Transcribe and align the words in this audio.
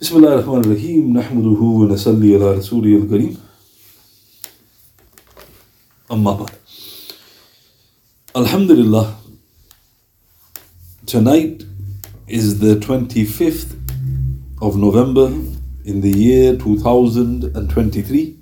بسم 0.00 0.16
الله 0.16 0.34
الرحمن 0.34 0.60
الرحيم 0.64 1.18
نحمده 1.18 1.60
ونصلي 1.62 2.34
على 2.34 2.54
رسوله 2.58 2.96
الكريم 2.96 3.36
أما 6.12 6.32
بعد 6.32 6.50
Alhamdulillah 8.34 9.14
Tonight 11.06 11.64
is 12.26 12.58
the 12.60 12.74
25th 12.76 13.76
of 14.60 14.76
November 14.76 15.26
in 15.84 16.00
the 16.00 16.10
year 16.10 16.56
2023 16.56 18.36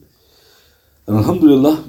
and 1.06 1.16
Alhamdulillah 1.16 1.84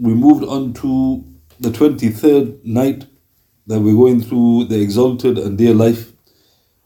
we 0.00 0.14
moved 0.14 0.44
on 0.44 0.72
to 0.72 1.24
the 1.60 1.68
23rd 1.68 2.64
night 2.64 3.04
that 3.66 3.80
we're 3.80 3.94
going 3.94 4.20
through 4.20 4.64
the 4.64 4.80
exalted 4.80 5.38
and 5.38 5.58
dear 5.58 5.74
life 5.74 6.12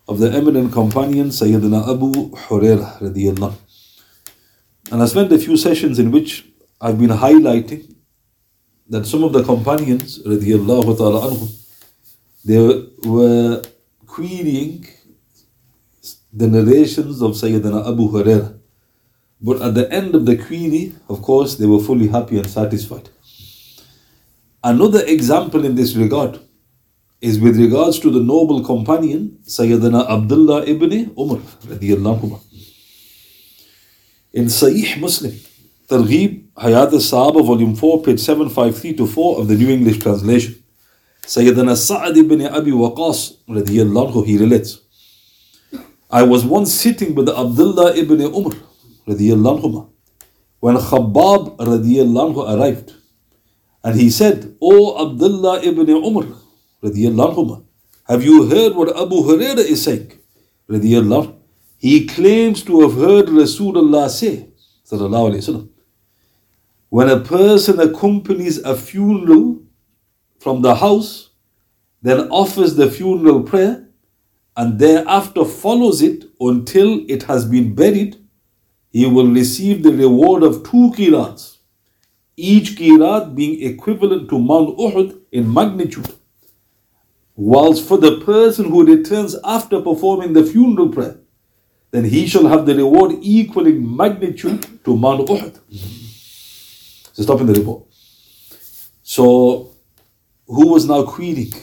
of 0.09 0.17
the 0.17 0.31
eminent 0.33 0.73
companion 0.73 1.27
Sayyidina 1.29 1.87
Abu 1.87 2.11
Hurairah 2.31 2.97
radiyallahu. 2.97 3.53
And 4.91 5.03
I 5.03 5.05
spent 5.05 5.31
a 5.31 5.37
few 5.37 5.55
sessions 5.55 5.99
in 5.99 6.09
which 6.09 6.45
I've 6.81 6.97
been 6.97 7.11
highlighting 7.11 7.95
that 8.89 9.05
some 9.05 9.23
of 9.23 9.33
the 9.33 9.43
companions 9.43 10.17
radiyallahu 10.25 10.97
ta'ala 10.97 11.29
anhum, 11.29 11.49
they 12.43 12.57
were 13.07 13.61
querying 14.07 14.87
the 16.33 16.47
narrations 16.47 17.21
of 17.21 17.33
Sayyidina 17.33 17.87
Abu 17.87 18.09
Hurairah. 18.09 18.57
But 19.39 19.61
at 19.61 19.75
the 19.75 19.91
end 19.93 20.15
of 20.15 20.25
the 20.25 20.37
query, 20.37 20.95
of 21.07 21.21
course, 21.21 21.55
they 21.55 21.67
were 21.67 21.79
fully 21.79 22.07
happy 22.07 22.39
and 22.39 22.49
satisfied. 22.49 23.09
Another 24.63 25.05
example 25.05 25.63
in 25.65 25.75
this 25.75 25.95
regard 25.95 26.39
is 27.21 27.39
with 27.39 27.57
regards 27.57 27.99
to 27.99 28.09
the 28.09 28.19
noble 28.21 28.63
companion 28.63 29.37
Sayyidina 29.45 30.09
Abdullah 30.09 30.65
ibn 30.65 31.13
Umar 31.17 31.39
In 34.31 34.45
Sahih 34.45 34.99
Muslim, 34.99 35.33
Targhib 35.87 36.45
Hayat 36.55 36.93
al-Sahaba 36.93 37.45
volume 37.45 37.75
4 37.75 38.03
page 38.03 38.19
753 38.19 38.93
to 38.93 39.07
4 39.07 39.39
of 39.39 39.47
the 39.47 39.55
New 39.55 39.69
English 39.69 39.99
translation, 39.99 40.55
Sayyidina 41.23 41.75
Sa'ad 41.75 42.15
ibn 42.17 42.41
Abi 42.45 42.71
Waqas 42.71 43.37
radiallahu 43.47 44.25
he 44.25 44.37
relates, 44.37 44.79
I 46.09 46.23
was 46.23 46.45
once 46.45 46.73
sitting 46.73 47.15
with 47.15 47.29
Abdullah 47.29 47.95
ibn 47.95 48.21
Umar 48.21 48.53
radiallahu 49.07 49.89
when 50.59 50.75
Khabbab 50.75 51.57
radiallahu 51.57 52.57
arrived. 52.57 52.93
And 53.83 53.99
he 53.99 54.09
said, 54.09 54.55
O 54.61 55.05
Abdullah 55.05 55.61
ibn 55.63 55.89
Umar 55.89 56.25
have 56.81 58.23
you 58.23 58.45
heard 58.49 58.75
what 58.75 58.89
Abu 58.97 59.15
Huraira 59.23 59.57
is 59.57 59.83
saying? 59.83 60.13
He 61.77 62.05
claims 62.05 62.63
to 62.63 62.81
have 62.81 62.93
heard 62.93 63.25
Rasulullah 63.27 64.09
say, 64.09 64.47
when 66.89 67.09
a 67.09 67.19
person 67.19 67.79
accompanies 67.79 68.59
a 68.59 68.75
funeral 68.75 69.61
from 70.39 70.61
the 70.61 70.75
house, 70.75 71.29
then 72.01 72.29
offers 72.29 72.75
the 72.75 72.89
funeral 72.89 73.43
prayer, 73.43 73.89
and 74.55 74.79
thereafter 74.79 75.43
follows 75.43 76.01
it 76.01 76.25
until 76.39 77.05
it 77.09 77.23
has 77.23 77.45
been 77.45 77.75
buried, 77.75 78.17
he 78.91 79.05
will 79.05 79.27
receive 79.27 79.83
the 79.83 79.91
reward 79.91 80.43
of 80.43 80.63
two 80.63 80.91
qirats, 80.95 81.57
each 82.37 82.77
qirat 82.77 83.35
being 83.35 83.61
equivalent 83.69 84.29
to 84.29 84.39
Mount 84.39 84.77
Uhud 84.77 85.19
in 85.31 85.53
magnitude. 85.53 86.15
Whilst 87.41 87.87
for 87.87 87.97
the 87.97 88.19
person 88.19 88.65
who 88.65 88.85
returns 88.85 89.33
after 89.45 89.81
performing 89.81 90.33
the 90.33 90.43
funeral 90.43 90.89
prayer, 90.89 91.21
then 91.91 92.03
he 92.03 92.27
shall 92.27 92.47
have 92.47 92.65
the 92.65 92.75
reward 92.75 93.13
equaling 93.21 93.95
magnitude 93.95 94.83
to 94.83 94.97
Mount 94.97 95.25
Uhud. 95.25 95.57
So 97.13 97.23
stop 97.23 97.39
in 97.39 97.47
the 97.47 97.53
report. 97.53 97.85
So 99.03 99.73
who 100.47 100.67
was 100.67 100.85
now 100.85 101.03
querying? 101.03 101.53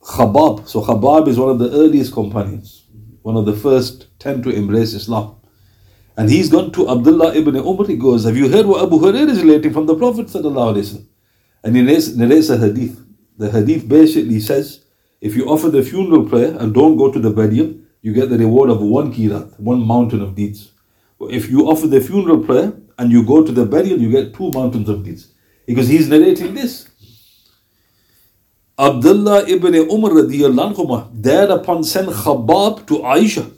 Khabbab. 0.00 0.66
So 0.66 0.80
Khabbab 0.80 1.28
is 1.28 1.38
one 1.38 1.50
of 1.50 1.58
the 1.58 1.70
earliest 1.72 2.14
companions, 2.14 2.86
one 3.20 3.36
of 3.36 3.44
the 3.44 3.52
first 3.54 4.06
ten 4.18 4.42
to 4.42 4.48
embrace 4.48 4.94
Islam. 4.94 5.36
And 6.16 6.30
he's 6.30 6.48
gone 6.48 6.72
to 6.72 6.88
Abdullah 6.88 7.34
ibn 7.34 7.56
Umar. 7.56 7.86
He 7.86 7.96
goes, 7.96 8.24
Have 8.24 8.38
you 8.38 8.48
heard 8.48 8.64
what 8.64 8.82
Abu 8.82 8.98
Hurairah 9.00 9.28
is 9.28 9.42
relating 9.42 9.74
from 9.74 9.84
the 9.84 9.94
Prophet? 9.94 10.34
And 10.34 11.76
he 11.76 11.82
narrates, 11.82 12.14
narrates 12.16 12.48
a 12.48 12.56
hadith. 12.56 13.05
The 13.38 13.50
hadith 13.50 13.88
basically 13.88 14.40
says 14.40 14.80
if 15.20 15.34
you 15.34 15.46
offer 15.48 15.70
the 15.70 15.82
funeral 15.82 16.28
prayer 16.28 16.56
and 16.58 16.72
don't 16.74 16.96
go 16.96 17.10
to 17.10 17.18
the 17.18 17.30
burial, 17.30 17.74
you 18.02 18.12
get 18.12 18.30
the 18.30 18.38
reward 18.38 18.70
of 18.70 18.80
one 18.80 19.12
kirat, 19.12 19.58
one 19.58 19.86
mountain 19.86 20.22
of 20.22 20.34
deeds. 20.34 20.72
If 21.20 21.50
you 21.50 21.68
offer 21.68 21.86
the 21.86 22.00
funeral 22.00 22.44
prayer 22.44 22.72
and 22.98 23.10
you 23.10 23.24
go 23.24 23.44
to 23.44 23.52
the 23.52 23.66
burial, 23.66 23.98
you 23.98 24.10
get 24.10 24.34
two 24.34 24.50
mountains 24.52 24.88
of 24.88 25.04
deeds. 25.04 25.28
Because 25.66 25.88
he's 25.88 26.08
narrating 26.08 26.54
this. 26.54 26.88
Abdullah 28.78 29.48
ibn 29.48 29.74
Umar 29.74 30.12
radiallahu 30.12 31.10
thereupon 31.14 31.82
sent 31.82 32.08
Khabbab 32.08 32.86
to 32.86 32.98
Aisha 32.98 33.50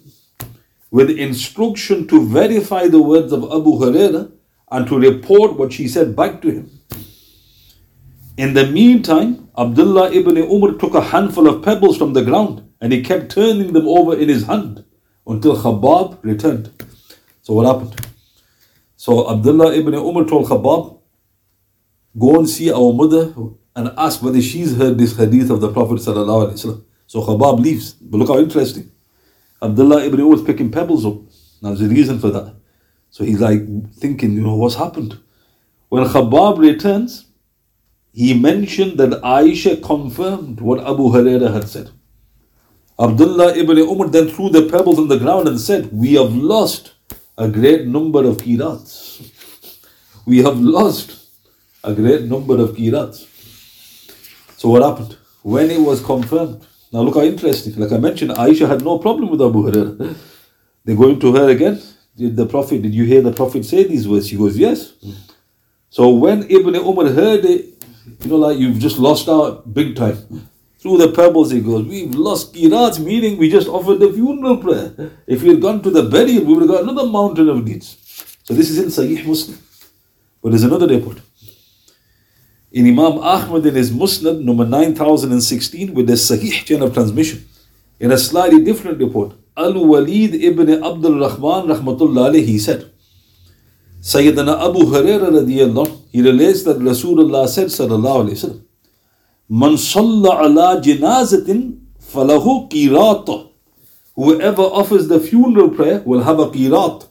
with 0.91 1.11
instruction 1.11 2.07
to 2.07 2.25
verify 2.27 2.87
the 2.87 3.03
words 3.03 3.33
of 3.33 3.43
Abu 3.43 3.79
Huraira 3.79 4.31
and 4.71 4.87
to 4.87 4.99
report 4.99 5.57
what 5.57 5.73
she 5.73 5.89
said 5.89 6.15
back 6.15 6.41
to 6.43 6.51
him. 6.51 6.71
In 8.39 8.55
the 8.55 8.67
meantime, 8.67 9.51
Abdullah 9.59 10.13
ibn 10.13 10.37
Umar 10.37 10.75
took 10.75 10.95
a 10.95 11.01
handful 11.01 11.49
of 11.49 11.65
pebbles 11.65 11.99
from 11.99 12.13
the 12.13 12.23
ground 12.23 12.63
and 12.81 12.93
he 12.93 13.03
kept 13.03 13.33
turning 13.33 13.73
them 13.73 13.89
over 13.89 14.17
in 14.17 14.29
his 14.29 14.47
hand 14.47 14.85
until 15.27 15.57
Khabbab 15.57 16.21
returned. 16.23 16.71
So 17.43 17.55
what 17.55 17.67
happened? 17.67 18.01
So 18.95 19.29
Abdullah 19.29 19.75
ibn 19.75 19.93
Umar 19.93 20.25
told 20.25 20.47
Khabbab, 20.47 21.01
go 22.17 22.39
and 22.39 22.49
see 22.49 22.71
our 22.71 22.93
mother 22.93 23.35
and 23.75 23.93
ask 23.99 24.23
whether 24.23 24.41
she's 24.41 24.77
heard 24.77 24.99
this 24.99 25.17
hadith 25.17 25.51
of 25.51 25.61
the 25.61 25.73
Prophet 25.73 26.01
So 26.01 26.13
Khabbab 27.09 27.59
leaves. 27.61 27.95
But 27.95 28.19
look 28.19 28.29
how 28.29 28.39
interesting. 28.39 28.93
Abdullah 29.61 30.05
ibn 30.05 30.21
Umar 30.21 30.37
is 30.37 30.45
picking 30.45 30.71
pebbles 30.71 31.05
up. 31.05 31.17
Now 31.61 31.71
there's 31.71 31.83
a 31.83 31.89
reason 31.89 32.21
for 32.21 32.31
that. 32.31 32.55
So 33.11 33.25
he's 33.25 33.41
like 33.41 33.63
thinking, 33.95 34.35
you 34.35 34.43
know, 34.43 34.55
what's 34.55 34.77
happened? 34.77 35.19
When 35.89 36.05
Khabbab 36.05 36.59
returns, 36.59 37.25
he 38.19 38.35
mentioned 38.35 38.99
that 38.99 39.11
Aisha 39.23 39.81
confirmed 39.81 40.61
what 40.61 40.81
Abu 40.81 41.05
Huraira 41.15 41.53
had 41.53 41.69
said. 41.69 41.91
Abdullah 42.99 43.57
ibn 43.57 43.79
Umar 43.79 44.09
then 44.09 44.29
threw 44.29 44.49
the 44.51 44.69
pebbles 44.69 44.99
on 44.99 45.07
the 45.07 45.19
ground 45.19 45.47
and 45.47 45.61
said, 45.61 45.93
We 45.93 46.15
have 46.15 46.35
lost 46.35 46.95
a 47.37 47.47
great 47.49 47.87
number 47.87 48.25
of 48.27 48.39
kirats. 48.39 48.93
We 50.27 50.39
have 50.39 50.59
lost 50.59 51.29
a 51.85 51.95
great 51.95 52.25
number 52.25 52.61
of 52.61 52.71
kirats. 52.71 53.25
So 54.57 54.71
what 54.71 54.83
happened? 54.83 55.17
When 55.43 55.71
it 55.71 55.81
was 55.81 56.05
confirmed, 56.05 56.67
now 56.93 57.03
look 57.03 57.15
how 57.15 57.23
interesting. 57.23 57.77
Like 57.77 57.93
I 57.93 57.99
mentioned, 57.99 58.33
Aisha 58.33 58.67
had 58.67 58.83
no 58.83 58.99
problem 58.99 59.31
with 59.31 59.41
Abu 59.41 59.63
Huraira. 59.71 60.17
They're 60.85 60.97
going 60.97 61.21
to 61.21 61.33
her 61.37 61.49
again. 61.51 61.81
Did 62.17 62.35
the 62.37 62.47
Prophet, 62.47 62.83
did 62.83 62.97
you 62.97 63.05
hear 63.05 63.23
the 63.23 63.33
Prophet 63.33 63.65
say 63.65 63.85
these 63.85 64.09
words? 64.09 64.27
She 64.27 64.37
goes, 64.37 64.59
Yes. 64.59 64.95
So 65.89 66.11
when 66.11 66.51
Ibn 66.51 66.75
Umar 66.75 67.11
heard 67.11 67.45
it, 67.45 67.78
you 68.21 68.31
know, 68.31 68.37
like 68.37 68.59
you've 68.59 68.79
just 68.79 68.99
lost 68.99 69.29
out 69.29 69.73
big 69.73 69.97
time. 69.97 70.49
Through 70.79 70.99
the 70.99 71.13
pebbles, 71.13 71.51
he 71.51 71.61
goes, 71.61 71.87
We've 71.87 72.15
lost 72.15 72.55
qirats, 72.55 72.99
meaning 73.05 73.37
we 73.37 73.51
just 73.51 73.69
offered 73.69 73.99
the 73.99 74.13
funeral 74.13 74.59
prayer. 74.59 75.11
If 75.27 75.43
we 75.43 75.51
had 75.51 75.61
gone 75.61 75.83
to 75.83 75.91
the 75.91 76.05
burial, 76.05 76.45
we 76.45 76.55
would 76.55 76.63
have 76.63 76.71
got 76.71 76.83
another 76.85 77.09
mountain 77.09 77.49
of 77.49 77.65
deeds. 77.65 77.97
So 78.45 78.55
this 78.55 78.71
is 78.71 78.79
in 78.79 78.87
Sahih 78.87 79.27
Muslim. 79.27 79.59
But 80.41 80.51
there's 80.51 80.63
another 80.63 80.87
report. 80.87 81.19
In 82.71 82.87
Imam 82.87 83.19
Ahmad 83.19 83.67
in 83.67 83.75
his 83.75 83.91
Musnad, 83.91 84.41
number 84.43 84.65
9016, 84.65 85.95
with 85.95 86.07
the 86.07 86.13
Sahih 86.13 86.65
chain 86.65 86.83
of 86.83 86.95
transmission, 86.95 87.45
in 87.99 88.13
a 88.13 88.19
slightly 88.19 88.63
different 88.63 88.99
report, 88.99 89.33
Al 89.57 89.75
Walid 89.75 90.35
ibn 90.35 90.71
Abdul 90.71 91.19
Rahman, 91.19 91.67
rahmatullah 91.75 92.35
he 92.37 92.59
said, 92.59 92.89
Sayyidina 94.01 94.65
Abu 94.65 94.81
Hurairah 94.87 95.43
radiallahu 95.43 95.98
he 96.11 96.23
relates 96.23 96.63
that 96.65 96.79
Rasulullah 96.79 97.49
said 97.49 97.67
sallallahu 97.67 98.25
alayhi 98.25 98.39
wasallam, 98.39 98.63
Man 99.49 99.77
salla 99.79 100.43
ala 100.45 100.81
jinazatin 100.81 101.81
falahu 102.01 102.69
qirata. 102.71 103.51
Whoever 104.15 104.63
offers 104.63 105.09
the 105.09 105.21
funeral 105.21 105.71
prayer 105.71 106.03
will 106.05 106.23
have 106.23 106.39
a 106.39 106.47
qirat. 106.47 107.07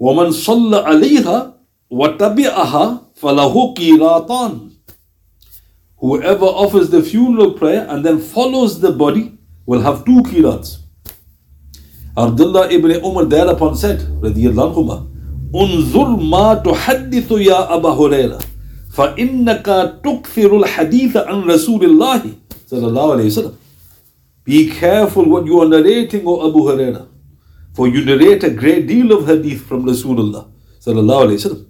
وَمَنْ 0.00 0.30
صَلَّ 0.30 0.72
عَلَيْهَا 0.84 1.54
وَتَبِعَهَا 1.90 3.00
فَلَهُ 3.20 3.74
قِيرَاتًا 3.74 4.70
Whoever 5.98 6.46
offers 6.46 6.90
the 6.90 7.02
funeral 7.02 7.52
prayer 7.52 7.84
and 7.88 8.04
then 8.04 8.20
follows 8.20 8.80
the 8.80 8.92
body 8.92 9.36
will 9.66 9.80
have 9.80 10.04
two 10.04 10.22
qirats. 10.22 10.78
Abdullah 12.16 12.70
ibn 12.70 12.92
Umar 13.04 13.24
thereupon 13.24 13.76
said, 13.76 13.98
radiyallahu 14.22 14.74
anhu, 14.74 15.07
انظر 15.54 16.08
ما 16.16 16.54
تحدث 16.54 17.30
يا 17.32 17.74
أبا 17.74 17.88
هريرة 17.88 18.38
فإنك 18.92 19.66
تكثر 20.04 20.56
الحديث 20.56 21.16
عن 21.16 21.42
رسول 21.42 21.84
الله 21.84 22.22
صلى 22.66 22.86
الله 22.86 23.12
عليه 23.12 23.26
وسلم 23.26 23.52
Be 24.44 24.70
careful 24.70 25.28
what 25.28 25.44
you 25.44 25.60
are 25.60 25.68
narrating, 25.68 26.26
O 26.26 26.48
Abu 26.48 26.60
Huraira. 26.60 27.06
For 27.74 27.86
you 27.86 28.02
narrate 28.02 28.42
a 28.44 28.50
great 28.50 28.86
deal 28.86 29.12
of 29.12 29.26
hadith 29.26 29.60
from 29.60 29.84
Rasulullah 29.84 30.48
sallallahu 30.80 31.26
alayhi 31.26 31.40
wasallam. 31.40 31.66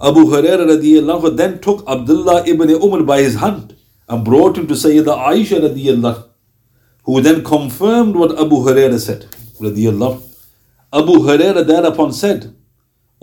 Abu 0.00 0.24
Hurairah 0.26 0.66
radiallahu 0.68 1.36
then 1.36 1.60
took 1.60 1.82
Abdullah 1.88 2.46
ibn 2.46 2.68
Umar 2.70 3.02
by 3.04 3.22
his 3.22 3.36
hand 3.36 3.74
and 4.08 4.22
brought 4.24 4.58
him 4.58 4.66
to 4.66 4.74
Sayyidah 4.74 5.16
Aisha 5.32 5.60
radiallahu 5.66 6.28
who 7.04 7.20
then 7.20 7.42
confirmed 7.42 8.14
what 8.16 8.32
Abu 8.38 8.56
Hurairah 8.56 9.00
said 9.00 9.22
radiallahu. 9.58 10.22
Abu 10.92 11.12
Hurairah 11.12 11.66
thereupon 11.66 12.12
said, 12.12 12.54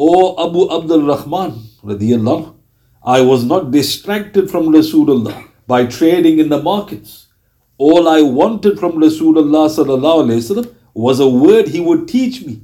O 0.02 0.48
Abu 0.48 0.72
Abdul 0.72 1.06
Rahman 1.06 1.62
I 3.04 3.22
was 3.22 3.44
not 3.44 3.70
distracted 3.70 4.50
from 4.50 4.68
Rasulullah 4.68 5.46
by 5.68 5.88
trading 5.88 6.40
in 6.40 6.48
the 6.48 6.62
markets. 6.62 7.28
All 7.78 8.08
I 8.08 8.22
wanted 8.22 8.80
from 8.80 8.94
Rasulullah 8.94 10.76
was 10.94 11.20
a 11.20 11.28
word 11.28 11.68
he 11.68 11.82
would 11.82 12.08
teach 12.08 12.46
me, 12.46 12.62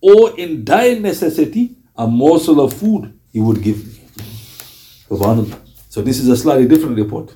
or 0.00 0.34
in 0.38 0.64
dire 0.64 0.98
necessity, 0.98 1.76
a 1.94 2.06
morsel 2.06 2.58
of 2.58 2.72
food 2.72 3.18
he 3.32 3.40
would 3.40 3.62
give 3.62 3.86
me. 3.86 3.94
So 5.90 6.00
this 6.00 6.18
is 6.20 6.28
a 6.28 6.36
slightly 6.38 6.66
different 6.66 6.96
report. 6.96 7.34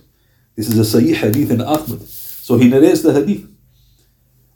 This 0.57 0.69
is 0.69 0.79
a 0.79 0.99
Sahih 0.99 1.15
hadith 1.15 1.51
in 1.51 1.61
Ahmad. 1.61 2.01
So 2.01 2.57
he 2.57 2.69
narrates 2.69 3.03
the 3.03 3.13
hadith. 3.13 3.47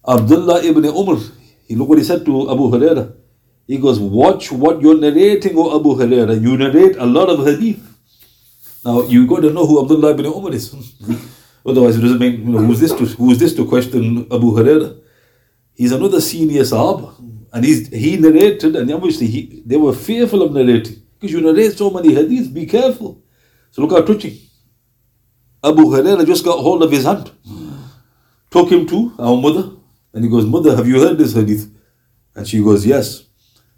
Abdullah 0.09 0.63
ibn 0.65 0.85
Umar, 0.87 1.19
he 1.67 1.75
look 1.75 1.89
what 1.91 1.99
he 1.99 2.05
said 2.05 2.25
to 2.25 2.51
Abu 2.51 2.71
Huraira. 2.71 3.15
He 3.67 3.79
goes, 3.79 3.99
watch 3.99 4.53
what 4.53 4.81
you're 4.81 4.99
narrating, 4.99 5.57
O 5.57 5.79
Abu 5.79 5.97
Huraira. 5.97 6.41
You 6.41 6.57
narrate 6.57 6.97
a 6.97 7.07
lot 7.07 7.29
of 7.29 7.45
hadith. 7.45 7.83
Now 8.85 9.03
you 9.03 9.27
got 9.27 9.41
to 9.41 9.51
know 9.51 9.67
who 9.67 9.83
Abdullah 9.83 10.13
ibn 10.13 10.27
Umar 10.27 10.53
is. 10.53 10.73
Otherwise, 11.67 11.97
it 11.97 12.01
doesn't 12.01 12.21
mean 12.21 12.47
you 12.47 12.53
know 12.53 12.59
who's 12.59 12.79
this 12.79 12.93
to 12.93 13.05
who's 13.05 13.39
this 13.39 13.55
to 13.55 13.67
question 13.67 14.21
Abu 14.31 14.53
Huraira. 14.53 15.01
He's 15.75 15.93
another 15.93 16.21
senior 16.21 16.63
Sahaba. 16.63 17.13
And 17.53 17.65
he's, 17.65 17.89
he 17.89 18.17
narrated, 18.17 18.77
and 18.77 18.91
obviously 18.93 19.27
he, 19.29 19.63
they 19.65 19.77
were 19.77 19.93
fearful 19.95 20.43
of 20.43 20.53
narrating. 20.53 21.03
Because 21.19 21.33
you 21.33 21.41
narrate 21.41 21.73
so 21.73 21.91
many 21.91 22.11
hadiths, 22.15 22.53
be 22.53 22.67
careful. 22.67 23.23
So 23.71 23.83
look 23.83 23.93
how 23.93 24.03
touching. 24.03 24.37
Abu 25.65 25.85
Huraira 25.85 26.27
just 26.27 26.45
got 26.45 26.59
hold 26.59 26.83
of 26.83 26.91
his 26.91 27.05
hand, 27.05 27.31
took 28.51 28.71
him 28.71 28.87
to 28.87 29.13
our 29.19 29.37
mother, 29.37 29.71
and 30.13 30.25
he 30.25 30.31
goes, 30.31 30.45
Mother, 30.45 30.77
have 30.77 30.87
you 30.87 31.01
heard 31.01 31.19
this 31.19 31.33
hadith? 31.35 31.69
And 32.35 32.47
she 32.47 32.63
goes, 32.63 32.87
Yes. 32.87 33.26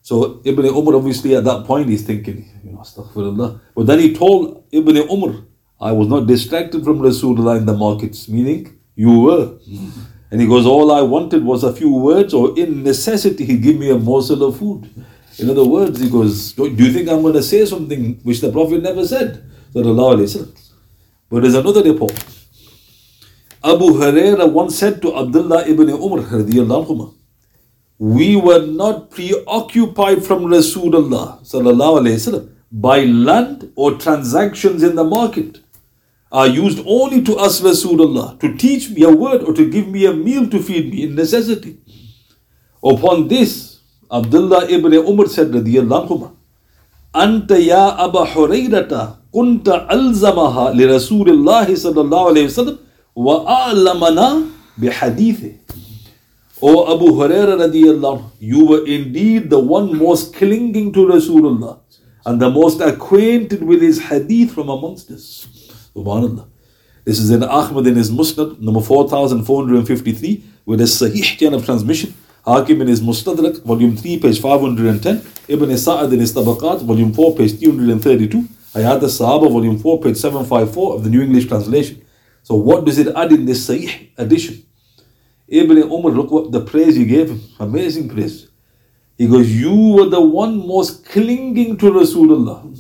So 0.09 0.41
Ibn 0.43 0.65
Umar 0.65 0.95
obviously 0.95 1.37
at 1.37 1.45
that 1.45 1.67
point 1.67 1.91
he's 1.91 2.03
thinking, 2.03 2.49
you 2.65 2.71
know, 2.73 2.79
astaghfirullah. 2.79 3.61
But 3.75 3.87
then 3.89 3.99
he 3.99 4.15
told 4.15 4.65
Ibn 4.73 4.97
Umar, 4.97 5.45
I 5.79 5.93
was 5.93 6.09
not 6.09 6.27
distracted 6.27 6.83
from 6.83 7.01
Rasulullah 7.01 7.59
in 7.59 7.67
the 7.67 7.75
markets, 7.75 8.27
meaning 8.27 8.79
you 8.97 9.21
were. 9.21 9.47
Hmm. 9.69 9.91
And 10.31 10.41
he 10.41 10.47
goes, 10.47 10.65
All 10.65 10.93
I 10.93 11.03
wanted 11.03 11.45
was 11.45 11.63
a 11.63 11.75
few 11.75 11.93
words, 11.93 12.33
or 12.33 12.59
in 12.59 12.83
necessity, 12.85 13.45
he 13.45 13.59
give 13.59 13.77
me 13.79 13.91
a 13.91 13.99
morsel 13.99 14.45
of 14.45 14.57
food. 14.59 14.89
In 15.39 15.51
other 15.51 15.67
words, 15.67 16.01
he 16.01 16.09
goes, 16.09 16.53
Do 16.55 16.65
you 16.65 16.91
think 16.91 17.11
I'm 17.11 17.21
going 17.21 17.35
to 17.35 17.43
say 17.43 17.67
something 17.67 18.19
which 18.23 18.41
the 18.41 18.51
Prophet 18.51 18.83
never 18.83 19.07
said? 19.07 19.45
That 19.75 19.85
Allah. 19.85 20.17
But 21.29 21.43
there's 21.43 21.55
another 21.55 21.83
report. 21.83 22.13
Abu 23.63 23.87
Huraira 24.01 24.51
once 24.51 24.79
said 24.79 25.03
to 25.03 25.15
Abdullah 25.15 25.67
ibn 25.69 25.91
Umar, 25.91 26.23
We 27.99 28.37
were 28.37 28.65
not 28.65 29.11
preoccupied 29.11 30.25
from 30.25 30.45
Rasulullah 30.45 31.43
by 32.71 33.05
land 33.05 33.73
or 33.75 33.93
transactions 33.99 34.83
in 34.83 34.95
the 34.95 35.05
market 35.05 35.61
are 36.31 36.47
used 36.47 36.81
only 36.87 37.23
to 37.23 37.37
us 37.37 37.61
Rasulullah 37.61 38.39
to 38.41 38.55
teach 38.57 38.91
me 38.91 39.03
a 39.03 39.11
word 39.11 39.43
or 39.43 39.55
to 39.55 39.69
give 39.71 39.89
me 39.89 40.05
a 40.07 40.13
meal 40.13 40.49
to 40.49 40.63
feed 40.63 40.93
me 40.93 41.05
in 41.05 41.15
necessity. 41.15 41.79
Upon 42.85 43.29
this, 43.29 43.81
Abdullah 44.13 44.69
ibn 44.71 44.93
Umar 44.93 45.27
said, 45.27 45.49
radiyallahu 45.49 46.35
Anta 47.15 47.59
ya 47.65 47.97
Aba 47.97 48.27
Hurayrata 48.27 49.17
kunta 49.35 49.89
alzamaha 49.89 50.75
li 50.75 50.85
Rasulullah 50.85 51.67
sallallahu 51.67 52.31
alayhi 52.37 52.79
wa 53.15 53.45
a'lamana 53.45 54.49
bihadithi. 54.79 55.57
O 56.61 56.93
Abu 56.93 57.13
Huraira 57.13 57.57
radiyallahu 57.57 58.23
you 58.41 58.65
were 58.65 58.85
indeed 58.85 59.49
the 59.49 59.59
one 59.59 59.97
most 59.97 60.35
clinging 60.35 60.93
to 60.93 61.07
Rasulullah 61.07 61.79
and 62.27 62.43
the 62.43 62.51
most 62.51 62.81
acquainted 62.81 63.63
with 63.63 63.81
his 63.81 64.01
hadith 64.01 64.53
from 64.55 64.69
amongst 64.69 65.09
us. 65.13 65.47
Subhanallah. 65.95 66.49
This 67.05 67.21
is 67.21 67.31
in 67.31 67.45
Ahmad 67.45 67.87
in 67.87 67.95
his 67.95 68.11
Musnad, 68.11 68.59
number 68.61 68.81
4453, 68.81 70.45
with 70.67 70.81
a 70.81 70.85
Sahih 70.85 71.39
chain 71.39 71.55
of 71.55 71.65
transmission. 71.65 72.13
Hakim 72.45 72.83
in 72.83 72.89
his 72.89 73.01
Mustadrak, 73.01 73.63
volume 73.63 73.97
3, 73.97 74.19
page 74.19 74.41
510. 74.41 75.23
Ibn 75.49 75.77
Sa'ad 75.79 76.13
in 76.13 76.21
his 76.21 76.35
Tabaqat, 76.35 76.83
volume 76.83 77.13
4, 77.13 77.37
page 77.37 77.59
332. 77.59 78.43
Hayat 78.75 79.03
al-Sahaba, 79.03 79.51
volume 79.51 79.79
4, 79.79 80.01
page 80.01 80.17
754 80.17 80.95
of 80.97 81.05
the 81.05 81.11
New 81.11 81.23
English 81.23 81.47
Translation. 81.47 82.05
So 82.43 82.57
what 82.57 82.85
does 82.85 82.99
it 82.99 83.15
add 83.15 83.33
in 83.33 83.47
this 83.47 83.67
Sahih 83.67 84.11
edition? 84.19 84.65
Ibn 85.49 85.79
Umar, 85.79 86.13
look 86.13 86.31
what 86.31 86.53
the 86.53 86.61
praise 86.61 86.95
he 86.97 87.07
gave 87.07 87.31
him. 87.31 87.41
Amazing 87.59 88.11
praise. 88.11 88.49
He 89.17 89.27
goes, 89.27 89.51
You 89.51 89.75
were 89.75 90.09
the 90.09 90.21
one 90.21 90.67
most 90.67 91.07
clinging 91.07 91.77
to 91.79 91.87
Rasulullah. 91.91 92.79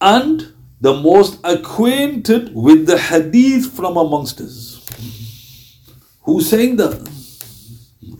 And 0.00 0.52
the 0.80 0.94
most 0.94 1.38
acquainted 1.44 2.54
with 2.54 2.86
the 2.86 2.98
hadith 2.98 3.72
from 3.72 3.96
amongst 3.96 4.40
us. 4.40 4.84
Who's 6.22 6.48
saying 6.48 6.76
that? 6.76 6.94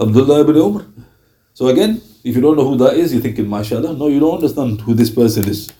Abdullah 0.00 0.40
ibn 0.40 0.56
Umar. 0.56 0.86
So 1.54 1.68
again, 1.68 2.00
if 2.24 2.34
you 2.36 2.42
don't 2.42 2.56
know 2.56 2.68
who 2.68 2.76
that 2.78 2.94
is, 2.94 3.12
you're 3.12 3.22
thinking, 3.22 3.48
mashallah. 3.48 3.94
No, 3.94 4.08
you 4.08 4.20
don't 4.20 4.34
understand 4.34 4.80
who 4.80 4.94
this 4.94 5.10
person 5.10 5.48
is. 5.48 5.70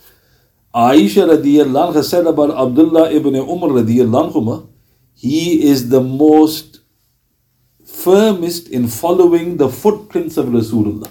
Aisha 0.75 1.29
radiallahu 1.29 1.95
anha 1.95 2.05
said 2.05 2.27
about 2.27 2.51
Abdullah 2.51 3.11
ibn 3.13 3.35
Umar 3.37 3.71
radiallahu 3.71 4.33
anhu, 4.33 4.69
he 5.15 5.69
is 5.69 5.89
the 5.91 6.01
most 6.01 6.72
firmest 8.05 8.69
in 8.69 8.89
following 8.89 9.57
the 9.57 9.69
footprints 9.69 10.37
of 10.37 10.47
Rasulullah. 10.47 11.11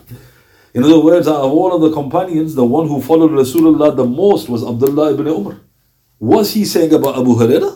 In 0.74 0.84
other 0.84 1.00
words, 1.00 1.28
out 1.28 1.42
of 1.42 1.52
all 1.52 1.76
of 1.76 1.82
the 1.82 1.92
companions, 1.92 2.56
the 2.56 2.66
one 2.66 2.88
who 2.88 3.02
followed 3.02 3.32
Rasulullah 3.32 3.96
the 3.96 4.06
most 4.06 4.48
was 4.50 4.64
Abdullah 4.64 5.14
ibn 5.14 5.28
Umar. 5.28 5.60
What's 6.18 6.52
he 6.52 6.66
saying 6.66 6.94
about 6.94 7.18
Abu 7.18 7.36
Hurairah? 7.36 7.74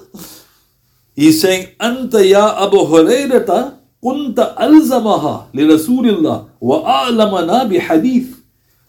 He's 1.16 1.42
saying, 1.42 1.76
Anta 1.80 2.24
ya 2.30 2.64
Abu 2.66 2.78
Hurairata 2.78 3.80
kunta 4.04 4.56
alzamaha 4.56 5.48
li 5.54 5.64
Rasulillah 5.64 6.50
wa 6.60 6.84
a'lamana 6.84 7.68
bi 7.70 7.80
hadith. 7.80 8.42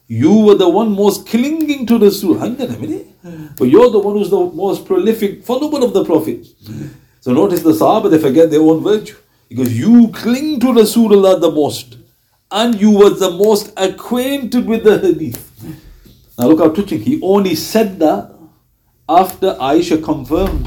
You 0.08 0.38
were 0.46 0.54
the 0.54 0.68
one 0.68 0.94
most 0.94 1.26
clinging 1.26 1.86
to 1.86 1.98
Rasul. 1.98 2.34
But 2.34 3.68
you're 3.68 3.90
the 3.90 3.98
one 3.98 4.16
who's 4.16 4.30
the 4.30 4.38
most 4.38 4.84
prolific 4.86 5.42
follower 5.44 5.84
of 5.84 5.92
the 5.92 6.04
Prophet. 6.04 6.46
So 7.20 7.32
notice 7.32 7.62
the 7.62 7.72
Sahaba, 7.72 8.08
they 8.08 8.18
forget 8.18 8.50
their 8.50 8.60
own 8.60 8.84
virtue. 8.84 9.16
Because 9.48 9.78
you 9.78 10.08
cling 10.08 10.60
to 10.60 10.66
Rasulullah 10.66 11.40
the 11.40 11.50
most 11.50 11.98
and 12.50 12.80
you 12.80 12.90
were 12.90 13.10
the 13.10 13.30
most 13.30 13.72
acquainted 13.76 14.66
with 14.66 14.84
the 14.84 14.98
hadith. 14.98 15.52
Now 16.38 16.48
look 16.48 16.58
how 16.58 16.70
touching. 16.70 17.00
He 17.00 17.20
only 17.22 17.54
said 17.54 17.98
that 18.00 18.32
after 19.08 19.54
Aisha 19.54 20.02
confirmed 20.02 20.66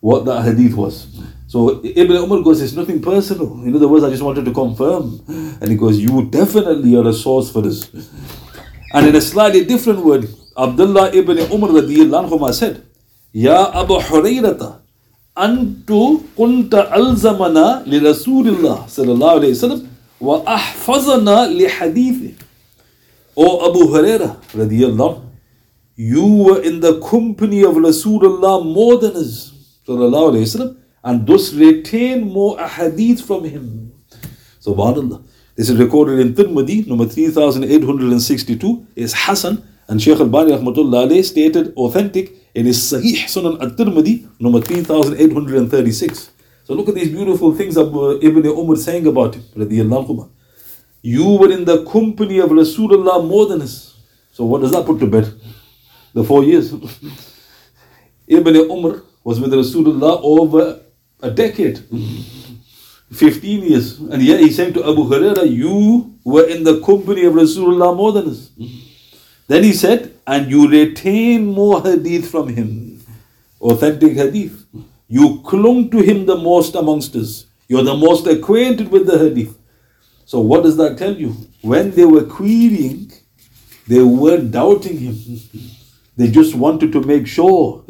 what 0.00 0.24
that 0.26 0.42
hadith 0.42 0.74
was. 0.74 1.06
So 1.46 1.80
Ibn 1.82 2.16
Umar 2.16 2.42
goes, 2.42 2.60
it's 2.60 2.74
nothing 2.74 3.00
personal. 3.00 3.62
In 3.64 3.74
other 3.74 3.88
words, 3.88 4.04
I 4.04 4.10
just 4.10 4.22
wanted 4.22 4.44
to 4.44 4.52
confirm. 4.52 5.22
And 5.28 5.70
he 5.70 5.76
goes, 5.76 5.98
you 5.98 6.26
definitely 6.26 6.94
are 6.96 7.08
a 7.08 7.12
source 7.12 7.50
for 7.50 7.62
this. 7.62 7.90
And 8.92 9.06
in 9.06 9.16
a 9.16 9.20
slightly 9.20 9.64
different 9.64 10.04
word, 10.04 10.28
Abdullah 10.56 11.10
ibn 11.14 11.38
Umar 11.38 12.52
said, 12.52 12.84
Ya 13.32 13.70
Abu 13.74 13.98
Hurayrata, 13.98 14.77
antu 15.46 16.02
kunta 16.36 16.90
alzamana 17.00 17.86
li 17.86 17.98
Rasulillah 18.10 18.76
sallallahu 18.96 19.38
alayhi 19.40 19.54
wa 19.58 19.62
sallam 19.68 19.82
وَأَحْفَظَنَا 20.18 21.54
لِحَدِيثِهِ 21.54 22.34
O 23.36 23.70
Abu 23.70 23.86
Huraira 23.86 24.34
radiallahu 24.50 25.28
you 25.98 26.26
were 26.44 26.62
in 26.62 26.78
the 26.78 27.00
company 27.00 27.64
of 27.64 27.74
Rasulullah 27.74 28.64
more 28.64 28.98
than 28.98 29.16
us 29.16 29.50
sallallahu 29.86 30.30
alayhi 30.30 30.46
wasallam 30.46 30.76
and 31.02 31.26
thus 31.26 31.52
retain 31.54 32.22
more 32.32 32.56
hadith 32.58 33.20
from 33.20 33.42
him. 33.44 33.92
Subhanallah. 34.60 35.24
This 35.56 35.70
is 35.70 35.76
recorded 35.76 36.20
in 36.20 36.34
Tirmidhi, 36.34 36.86
number 36.86 37.04
3862, 37.04 38.86
is 38.94 39.12
Hassan 39.12 39.64
and 39.88 40.00
Shaykh 40.00 40.20
al-Bani 40.20 40.52
rahmatullah 40.52 41.24
stated 41.24 41.74
authentic 41.74 42.37
in 42.58 42.66
his 42.66 42.78
Sahih 42.90 43.24
Sunan 43.30 43.60
al-Tirmidhi, 43.62 44.28
number 44.40 44.60
3836. 44.60 46.30
So 46.64 46.74
look 46.74 46.88
at 46.88 46.96
these 46.96 47.08
beautiful 47.08 47.54
things 47.54 47.76
Ibn 47.76 48.46
Umar 48.46 48.76
saying 48.76 49.06
about 49.06 49.36
him. 49.36 49.44
You 51.02 51.38
were 51.40 51.52
in 51.52 51.64
the 51.64 51.84
company 51.84 52.40
of 52.40 52.50
Rasulullah 52.50 53.26
more 53.26 53.46
than 53.46 53.62
us. 53.62 53.96
So 54.32 54.44
what 54.44 54.60
does 54.60 54.72
that 54.72 54.84
put 54.84 54.98
to 54.98 55.06
bed? 55.06 55.32
The 56.14 56.24
four 56.24 56.42
years. 56.42 56.72
Ibn 58.26 58.56
Umar 58.56 59.02
was 59.22 59.38
with 59.38 59.52
Rasulullah 59.52 60.20
over 60.20 60.80
a 61.22 61.30
decade. 61.30 61.78
15 63.12 63.62
years. 63.62 64.00
And 64.00 64.20
yet 64.20 64.40
he 64.40 64.50
said 64.50 64.74
to 64.74 64.80
Abu 64.82 65.04
Huraira, 65.04 65.48
You 65.48 66.18
were 66.24 66.46
in 66.48 66.64
the 66.64 66.80
company 66.80 67.24
of 67.24 67.34
Rasulullah 67.34 67.96
more 67.96 68.12
than 68.12 68.30
us. 68.30 68.50
Then 69.46 69.62
he 69.62 69.72
said, 69.72 70.17
And 70.28 70.50
you 70.50 70.68
retain 70.68 71.46
more 71.46 71.82
hadith 71.82 72.30
from 72.30 72.48
him. 72.48 73.00
Authentic 73.60 74.12
hadith. 74.12 74.66
You 75.08 75.40
clung 75.44 75.88
to 75.90 76.02
him 76.08 76.26
the 76.26 76.36
most 76.36 76.74
amongst 76.74 77.16
us. 77.16 77.46
You're 77.66 77.82
the 77.82 77.96
most 77.96 78.26
acquainted 78.26 78.90
with 78.90 79.06
the 79.06 79.18
hadith. 79.18 79.56
So 80.26 80.40
what 80.40 80.64
does 80.64 80.76
that 80.76 80.98
tell 80.98 81.14
you? 81.16 81.30
When 81.62 81.92
they 81.92 82.04
were 82.04 82.24
querying, 82.24 83.10
they 83.86 84.02
weren't 84.02 84.50
doubting 84.52 84.98
him. 84.98 85.16
They 86.18 86.28
just 86.28 86.56
wanted 86.56 86.90
to 86.94 87.00
make 87.00 87.28
sure 87.28 87.84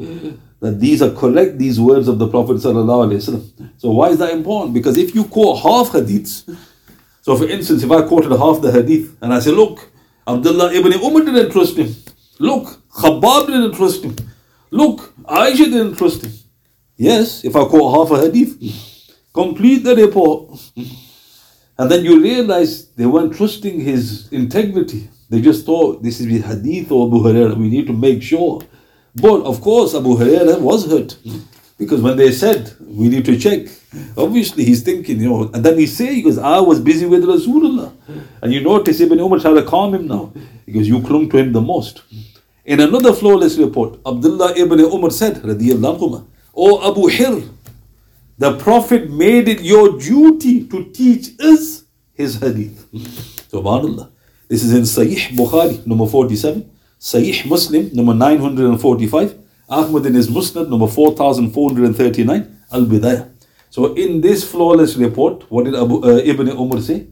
that 0.61 0.81
these 0.81 1.01
are 1.01 1.11
correct, 1.11 1.57
these 1.57 1.81
words 1.81 2.09
of 2.09 2.19
the 2.19 2.29
Prophet. 2.29 2.61
So 2.61 3.91
why 3.91 4.11
is 4.11 4.19
that 4.19 4.35
important? 4.35 4.75
Because 4.75 4.99
if 4.99 5.15
you 5.15 5.25
quote 5.25 5.63
half 5.63 5.89
hadiths, 5.93 6.45
so 7.23 7.37
for 7.39 7.49
instance, 7.49 7.83
if 7.83 7.91
I 7.91 8.03
quoted 8.07 8.31
half 8.33 8.61
the 8.61 8.71
hadith 8.71 9.17
and 9.23 9.33
I 9.33 9.41
say, 9.41 9.51
look, 9.51 9.91
Abdullah 10.27 10.75
ibn 10.75 10.93
Umar 10.93 11.25
didn't 11.25 11.51
trust 11.53 11.79
him. 11.79 11.95
Look, 12.39 12.89
Khabbab 12.91 13.47
didn't 13.47 13.75
trust 13.75 14.05
him. 14.05 14.17
Look, 14.71 15.15
Aisha 15.25 15.65
didn't 15.65 15.97
trust 15.97 16.23
him. 16.23 16.33
Yes, 16.97 17.45
if 17.45 17.55
I 17.57 17.65
quote 17.65 17.95
half 17.95 18.19
a 18.19 18.25
hadith, 18.25 18.59
complete 19.33 19.79
the 19.79 19.97
report. 19.97 20.61
And 21.79 21.91
then 21.91 22.05
you 22.05 22.21
realize 22.21 22.89
they 22.91 23.07
weren't 23.07 23.35
trusting 23.35 23.81
his 23.81 24.31
integrity. 24.33 25.09
They 25.31 25.41
just 25.41 25.65
thought 25.65 26.03
this 26.03 26.21
is 26.21 26.27
the 26.27 26.41
hadith 26.41 26.91
of 26.91 27.09
Abu 27.09 27.23
Hurairah. 27.23 27.57
We 27.57 27.69
need 27.69 27.87
to 27.87 27.93
make 27.93 28.23
sure. 28.23 28.61
But 29.15 29.43
of 29.43 29.61
course, 29.61 29.95
Abu 29.95 30.17
Hurairah 30.17 30.61
was 30.61 30.91
hurt. 30.91 31.17
Because 31.79 32.01
when 32.03 32.17
they 32.17 32.33
said, 32.33 32.75
we 32.81 33.09
need 33.09 33.25
to 33.27 33.39
check, 33.39 33.69
obviously 34.17 34.65
he's 34.65 34.83
thinking, 34.83 35.21
you 35.21 35.29
know, 35.29 35.51
and 35.55 35.65
then 35.65 35.79
he 35.79 35.87
say, 35.87 36.15
he 36.15 36.23
goes, 36.23 36.37
I 36.37 36.59
was 36.59 36.81
busy 36.81 37.07
with 37.07 37.25
Rasulullah. 37.25 37.93
And 38.43 38.53
you 38.53 38.61
notice 38.61 39.01
Ibn 39.01 39.19
Umar 39.21 39.39
try 39.39 39.53
to 39.53 39.63
calm 39.63 39.95
him 39.95 40.09
now. 40.09 40.33
Because 40.67 40.89
you 40.89 41.01
clung 41.03 41.31
to 41.31 41.39
him 41.39 41.53
the 41.53 41.61
most. 41.61 42.03
In 42.69 42.81
another 42.81 43.15
flawless 43.15 43.57
report, 43.57 43.99
Abdullah 44.05 44.53
ibn 44.55 44.79
Umar 44.81 45.11
said, 45.11 45.41
O 46.55 46.91
Abu 46.91 47.09
Hir, 47.09 47.43
the 48.37 48.59
Prophet 48.59 49.09
made 49.09 49.49
it 49.49 49.63
your 49.63 49.99
duty 49.99 50.69
to 50.69 50.85
teach 50.91 51.31
us 51.41 51.85
his 52.13 52.39
hadith. 52.39 52.87
Subhanallah. 53.51 54.11
This 54.49 54.65
is 54.65 54.75
in 54.75 54.83
Sahih 54.83 55.35
Bukhari, 55.35 55.87
number 55.87 56.07
47, 56.07 56.71
Sahih 57.01 57.49
Muslim, 57.49 57.89
number 57.95 58.13
945, 58.13 59.39
Ahmad 59.71 60.05
in 60.05 60.13
his 60.13 60.29
Musnad, 60.29 60.69
number 60.69 60.89
4439, 60.89 62.59
Al 62.71 62.83
Bidayah. 62.83 63.31
So, 63.71 63.95
in 63.95 64.21
this 64.21 64.45
flawless 64.45 64.95
report, 64.97 65.51
what 65.51 65.65
did 65.65 65.75
Abu, 65.75 66.05
uh, 66.05 66.19
Ibn 66.19 66.49
Umar 66.51 66.83
say? 66.83 67.07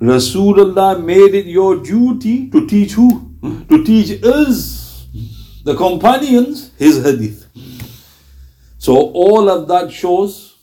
Rasulullah 0.00 1.04
made 1.04 1.34
it 1.36 1.46
your 1.46 1.76
duty 1.76 2.50
to 2.50 2.66
teach 2.66 2.92
who? 2.94 3.33
To 3.44 3.84
teach 3.84 4.22
us, 4.22 5.06
the 5.64 5.74
companions, 5.76 6.70
his 6.78 7.04
hadith. 7.04 7.46
So 8.78 8.94
all 8.96 9.50
of 9.50 9.68
that 9.68 9.92
shows 9.92 10.56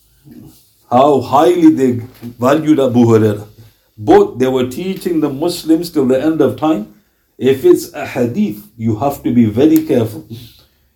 how 0.90 1.22
highly 1.22 1.70
they 1.70 1.92
valued 2.40 2.80
Abu 2.80 3.06
Huraira. 3.06 3.48
Both 3.96 4.40
they 4.40 4.48
were 4.48 4.68
teaching 4.68 5.20
the 5.20 5.30
Muslims 5.30 5.92
till 5.92 6.08
the 6.08 6.20
end 6.20 6.42
of 6.42 6.58
time. 6.60 6.96
If 7.38 7.66
it's 7.66 7.94
a 7.94 8.06
hadith, 8.06 8.68
you 8.78 8.96
have 8.96 9.22
to 9.24 9.34
be 9.34 9.46
very 9.46 9.86
careful. 9.86 10.28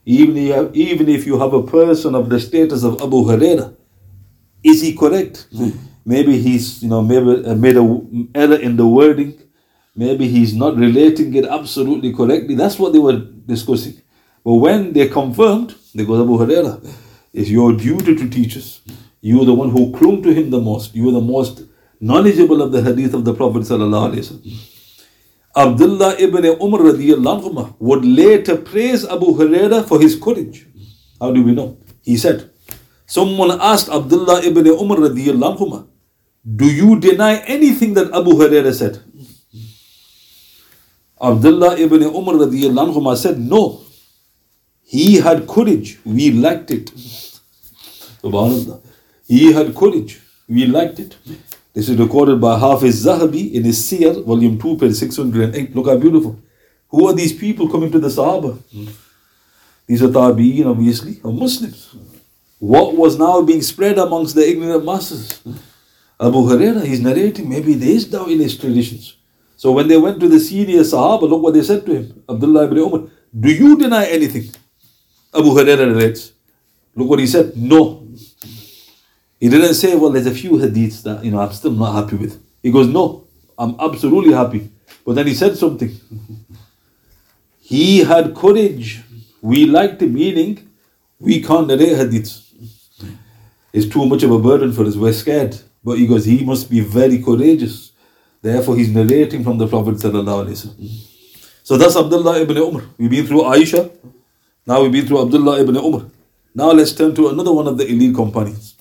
Even 0.06 0.38
if, 0.38 0.56
have, 0.56 0.76
even 0.76 1.08
if 1.08 1.26
you 1.28 1.40
have 1.40 1.54
a 1.54 1.64
person 1.64 2.16
of 2.16 2.30
the 2.30 2.40
status 2.40 2.84
of 2.84 3.02
Abu 3.02 3.24
Huraira, 3.26 3.76
is 4.64 4.82
he 4.82 4.96
correct? 4.96 5.48
Maybe 6.04 6.40
he's 6.40 6.82
you 6.82 6.90
know 6.90 7.02
maybe 7.02 7.46
uh, 7.46 7.56
made 7.56 7.78
a 7.78 8.02
error 8.34 8.56
in 8.56 8.76
the 8.76 8.88
wording. 8.88 9.40
Maybe 9.96 10.28
he's 10.28 10.54
not 10.54 10.76
relating 10.76 11.34
it 11.36 11.46
absolutely 11.46 12.14
correctly. 12.14 12.56
That's 12.56 12.78
what 12.78 12.94
they 12.94 13.00
were 13.00 13.18
discussing. 13.20 14.02
But 14.44 14.56
when 14.56 14.94
they 14.94 15.08
confirmed, 15.08 15.76
they 15.94 16.06
go 16.06 16.18
to 16.18 16.24
Abu 16.24 16.38
Huraira 16.38 16.96
it's 17.36 17.50
your 17.50 17.74
duty 17.74 18.16
to 18.16 18.30
teach 18.30 18.56
us. 18.56 18.82
You 19.20 19.42
are 19.42 19.46
the 19.46 19.54
one 19.54 19.70
who 19.70 19.92
clung 19.92 20.24
to 20.24 20.34
him 20.34 20.52
the 20.52 20.62
most. 20.62 20.96
You 20.96 21.10
are 21.10 21.12
the 21.12 21.20
most 21.20 21.64
knowledgeable 22.00 22.62
of 22.62 22.72
the 22.72 22.82
hadith 22.82 23.14
of 23.14 23.26
the 23.26 23.34
Prophet. 23.34 23.70
Abdullah 25.58 26.16
ibn 26.18 26.46
Umar 26.46 26.80
anhu 26.80 27.76
would 27.80 28.06
later 28.06 28.56
praise 28.56 29.06
Abu 29.06 29.34
Huraira 29.40 29.86
for 29.86 30.00
his 30.00 30.16
courage. 30.16 30.66
How 31.20 31.32
do 31.34 31.44
we 31.44 31.52
know? 31.54 31.78
He 32.04 32.16
said, 32.16 32.50
Someone 33.06 33.52
asked 33.60 33.90
Abdullah 33.90 34.42
ibn 34.46 34.66
Umar 34.68 34.98
Do 36.56 36.66
you 36.66 36.98
deny 37.02 37.36
anything 37.58 37.96
that 37.96 38.14
Abu 38.14 38.32
Huraira 38.32 38.74
said? 38.74 39.02
Abdullah 41.22 41.78
ibn 41.78 42.04
Umar 42.04 43.16
said, 43.16 43.40
No. 43.40 43.82
He 44.84 45.16
had 45.16 45.48
courage. 45.48 46.00
We 46.06 46.32
lacked 46.32 46.72
it. 46.72 46.92
He 49.28 49.52
had 49.54 49.76
courage. 49.76 50.22
We 50.48 50.66
liked 50.66 51.00
it. 51.00 51.16
This 51.74 51.90
is 51.90 51.98
recorded 51.98 52.40
by 52.40 52.58
Hafiz 52.60 53.04
Zahabi 53.06 53.54
in 53.54 53.64
his 53.64 53.80
Siyar, 53.80 54.24
volume 54.24 54.60
2, 54.60 54.78
page 54.78 54.94
608. 54.94 55.76
Look 55.76 55.88
how 55.88 55.98
beautiful. 55.98 56.40
Who 56.90 57.08
are 57.08 57.14
these 57.14 57.34
people 57.34 57.68
coming 57.70 57.92
to 57.92 58.00
the 58.00 58.08
Sahaba? 58.08 58.58
These 59.88 60.04
are 60.04 60.08
Tabi'een, 60.08 60.66
obviously, 60.68 61.20
or 61.24 61.34
Muslims. 61.34 61.96
What 62.60 62.96
was 62.96 63.18
now 63.20 63.42
being 63.42 63.62
spread 63.62 63.98
amongst 63.98 64.36
the 64.36 64.48
ignorant 64.48 64.86
masses? 64.86 65.42
Abu 66.20 66.38
Huraira, 66.48 66.86
he's 66.86 67.02
narrating, 67.02 67.50
maybe 67.50 67.74
there 67.74 67.90
is 67.90 68.06
doubt 68.06 68.30
in 68.30 68.40
his 68.40 68.58
traditions. 68.58 69.16
So 69.56 69.72
when 69.72 69.88
they 69.88 69.98
went 69.98 70.20
to 70.20 70.28
the 70.28 70.40
senior 70.40 70.82
Sahaba, 70.82 71.30
look 71.30 71.42
what 71.42 71.54
they 71.54 71.64
said 71.64 71.86
to 71.86 71.94
him. 71.94 72.24
Abdullah 72.30 72.66
ibn 72.66 72.78
Umar, 72.78 73.10
do 73.38 73.52
you 73.52 73.78
deny 73.78 74.06
anything? 74.06 74.50
Abu 75.34 75.50
Huraira 75.50 75.86
relates. 75.88 76.34
Look 76.96 77.10
what 77.10 77.20
he 77.20 77.28
said. 77.28 77.56
No, 77.58 78.06
he 79.40 79.50
didn't 79.50 79.74
say, 79.76 79.96
well, 79.96 80.10
there's 80.10 80.26
a 80.26 80.34
few 80.34 80.52
hadiths 80.54 81.04
that, 81.04 81.24
you 81.24 81.32
know, 81.32 81.40
I'm 81.40 81.52
still 81.52 81.72
not 81.72 81.94
happy 81.94 82.16
with. 82.16 82.42
He 82.64 82.72
goes, 82.72 82.88
no, 82.88 83.28
I'm 83.58 83.76
absolutely 83.80 84.34
happy. 84.34 84.72
But 85.06 85.16
then 85.16 85.28
he 85.28 85.34
said 85.34 85.58
something. 85.58 85.92
he 87.60 88.00
had 88.00 88.34
courage. 88.36 89.04
We 89.42 89.66
liked 89.66 90.02
him, 90.02 90.14
meaning 90.14 90.68
we 91.20 91.42
can't 91.42 91.68
narrate 91.68 91.98
hadiths. 91.98 92.42
It's 93.74 93.88
too 93.88 94.06
much 94.06 94.24
of 94.24 94.32
a 94.32 94.40
burden 94.40 94.72
for 94.72 94.86
us. 94.86 94.96
We're 94.96 95.14
scared. 95.14 95.58
But 95.84 96.00
he 96.00 96.08
goes, 96.08 96.26
he 96.26 96.44
must 96.44 96.70
be 96.70 96.80
very 96.80 97.20
courageous. 97.22 97.92
Therefore, 98.46 98.76
he's 98.78 98.90
narrating 98.90 99.44
from 99.44 99.58
the 99.58 99.68
Prophet. 99.68 100.00
So 101.64 101.78
that's 101.78 101.96
Abdullah 101.96 102.42
ibn 102.42 102.58
Umar. 102.58 102.84
We've 103.00 103.10
been 103.10 103.26
through 103.26 103.42
Aisha. 103.42 103.92
Now 104.68 104.84
we've 104.84 104.92
been 104.92 105.08
through 105.08 105.24
Abdullah 105.24 105.62
ibn 105.62 105.76
Umar. 105.78 106.06
Now 106.54 106.72
let's 106.72 106.94
turn 106.94 107.16
to 107.16 107.30
another 107.30 107.52
one 107.52 107.68
of 107.68 107.78
the 107.80 107.88
elite 107.88 108.16
companions 108.16 108.76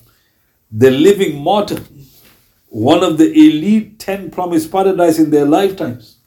the 0.71 0.91
living 0.91 1.41
martyr, 1.41 1.81
one 2.69 3.03
of 3.03 3.17
the 3.17 3.31
elite 3.31 3.97
ten 3.97 4.29
promised 4.29 4.71
paradise 4.71 5.17
in 5.19 5.31
their 5.31 5.45
lifetimes. 5.45 6.17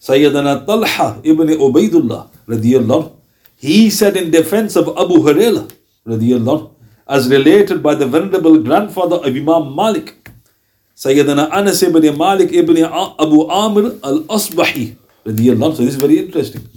Sayyidina 0.00 0.66
Talha 0.66 1.20
ibn 1.24 1.48
Ubaidullah 1.48 2.30
radiallahu 2.46 3.12
he 3.56 3.90
said 3.90 4.16
in 4.16 4.30
defense 4.30 4.76
of 4.76 4.88
Abu 4.88 5.16
Hurairah 5.28 5.70
radiallahu 6.06 6.70
as 7.08 7.28
related 7.28 7.82
by 7.82 7.94
the 7.94 8.06
venerable 8.06 8.58
grandfather 8.62 9.16
of 9.16 9.26
Imam 9.26 9.74
Malik, 9.74 10.17
Sayyidina 10.98 11.48
Anas 11.52 11.80
ibn 11.84 12.02
Malik 12.18 12.50
ibn 12.52 12.76
Abu 12.82 13.48
Amir 13.48 13.84
al-Asbahi 14.02 14.96
radiallahu 15.24 15.76
So 15.76 15.84
this 15.84 15.94
is 15.94 16.00
very 16.00 16.18
interesting. 16.18 16.68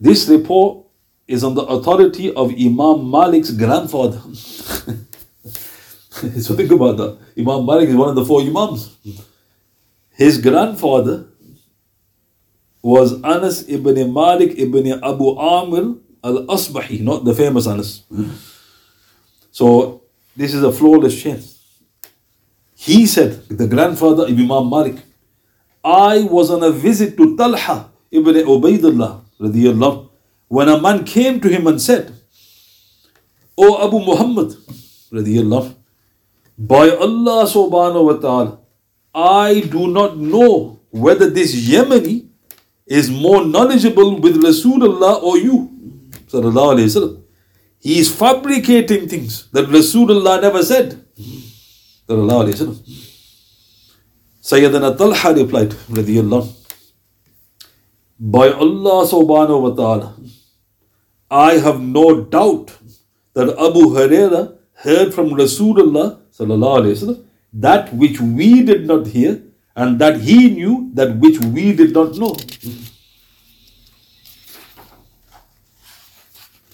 This 0.00 0.26
report 0.28 0.86
is 1.28 1.44
on 1.44 1.54
the 1.54 1.60
authority 1.62 2.32
of 2.32 2.50
Imam 2.52 3.10
Malik's 3.10 3.50
grandfather. 3.50 4.20
so 6.40 6.54
think 6.56 6.70
about 6.72 6.96
that. 6.96 7.18
Imam 7.36 7.66
Malik 7.66 7.90
is 7.90 7.94
one 7.94 8.08
of 8.08 8.14
the 8.14 8.24
four 8.24 8.40
Imams. 8.40 8.96
His 10.12 10.38
grandfather 10.40 11.26
was 12.82 13.22
Anas 13.22 13.68
ibn 13.68 14.12
Malik 14.14 14.56
ibn 14.58 14.86
Abu 15.04 15.36
Amir 15.36 15.96
al 16.24 16.46
Asbahi, 16.46 17.00
not 17.02 17.26
the 17.26 17.34
famous 17.34 17.66
Anas. 17.66 18.02
So 19.50 20.04
this 20.34 20.54
is 20.54 20.62
a 20.62 20.72
flawless 20.72 21.20
chain. 21.22 21.42
He 22.74 23.06
said, 23.06 23.48
the 23.48 23.66
grandfather 23.66 24.26
Imam 24.26 24.68
Malik, 24.68 24.96
I 25.82 26.22
was 26.30 26.50
on 26.50 26.62
a 26.62 26.70
visit 26.70 27.16
to 27.16 27.36
Talha 27.36 27.90
ibn 28.10 28.34
Ubaidullah 28.34 29.22
radiallahu, 29.40 30.08
when 30.48 30.68
a 30.68 30.80
man 30.80 31.04
came 31.04 31.40
to 31.40 31.48
him 31.48 31.66
and 31.66 31.80
said, 31.80 32.12
O 33.56 33.86
Abu 33.86 34.00
Muhammad 34.00 34.56
by 36.58 36.90
Allah 36.90 37.46
subhanahu 37.46 38.04
wa 38.04 38.12
ta'ala, 38.14 38.58
I 39.14 39.60
do 39.60 39.86
not 39.86 40.16
know 40.18 40.80
whether 40.90 41.30
this 41.30 41.54
Yemeni 41.54 42.26
is 42.86 43.10
more 43.10 43.44
knowledgeable 43.44 44.20
with 44.20 44.36
Rasulullah 44.42 45.22
or 45.22 45.38
you. 45.38 45.70
he 47.78 47.98
is 47.98 48.14
fabricating 48.14 49.08
things 49.08 49.48
that 49.50 49.66
Rasulullah 49.66 50.40
never 50.42 50.62
said. 50.62 51.03
Sallallahu. 52.08 53.14
Sayyidina 54.42 54.96
Talha 54.98 55.34
replied, 55.34 55.70
radiyallahu, 55.70 56.52
by 58.20 58.48
Allah 58.50 59.06
subhanahu 59.06 59.62
wa 59.62 59.70
ta'ala, 59.70 60.14
I 61.30 61.54
have 61.54 61.80
no 61.80 62.20
doubt 62.24 62.72
that 63.32 63.48
Abu 63.48 63.88
Huraira 63.94 64.56
heard 64.74 65.14
from 65.14 65.30
Rasulullah 65.30 66.20
sallallahu 66.30 67.24
that 67.54 67.92
which 67.94 68.20
we 68.20 68.62
did 68.62 68.86
not 68.86 69.06
hear 69.06 69.42
and 69.74 69.98
that 69.98 70.20
he 70.20 70.50
knew 70.50 70.90
that 70.94 71.16
which 71.16 71.38
we 71.40 71.72
did 71.72 71.92
not 71.94 72.14
know. 72.16 72.36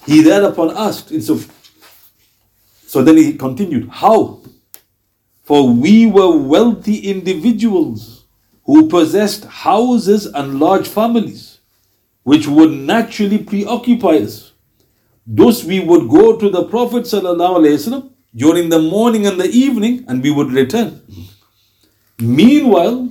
He 0.05 0.21
thereupon 0.21 0.75
asked, 0.75 1.09
so, 1.21 1.39
so 2.85 3.01
then 3.03 3.17
he 3.17 3.33
continued, 3.33 3.87
How? 3.89 4.41
For 5.51 5.67
we 5.67 6.05
were 6.05 6.37
wealthy 6.37 6.99
individuals 6.99 8.23
who 8.63 8.87
possessed 8.87 9.43
houses 9.43 10.25
and 10.25 10.61
large 10.61 10.87
families, 10.87 11.59
which 12.23 12.47
would 12.47 12.71
naturally 12.71 13.37
preoccupy 13.37 14.19
us. 14.19 14.53
Thus, 15.27 15.65
we 15.65 15.81
would 15.81 16.09
go 16.09 16.37
to 16.37 16.49
the 16.49 16.63
Prophet 16.63 17.03
during 18.33 18.69
the 18.69 18.79
morning 18.79 19.27
and 19.27 19.41
the 19.41 19.49
evening, 19.49 20.05
and 20.07 20.23
we 20.23 20.31
would 20.31 20.53
return. 20.53 21.01
Meanwhile, 22.17 23.09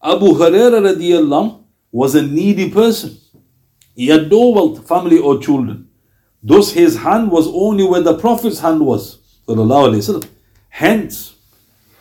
Abu 0.00 0.34
Huraira 0.34 0.80
radiallahu 0.94 1.64
was 1.90 2.14
a 2.14 2.22
needy 2.22 2.70
person. 2.70 3.18
He 3.96 4.06
had 4.06 4.30
no 4.30 4.50
wealth, 4.50 4.86
family, 4.86 5.18
or 5.18 5.40
children. 5.40 5.88
Thus, 6.44 6.70
his 6.70 6.98
hand 6.98 7.32
was 7.32 7.48
only 7.48 7.82
where 7.82 8.02
the 8.02 8.16
Prophet's 8.16 8.60
hand 8.60 8.86
was. 8.86 9.18
Hence, 10.68 11.35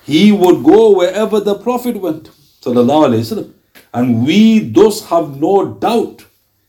he 0.06 0.32
would 0.32 0.64
go 0.64 0.96
wherever 0.96 1.40
the 1.40 1.56
Prophet 1.56 1.98
went. 1.98 2.30
And 3.94 4.26
we 4.26 4.60
thus 4.60 5.06
have 5.10 5.40
no 5.40 5.74
doubt 5.74 6.26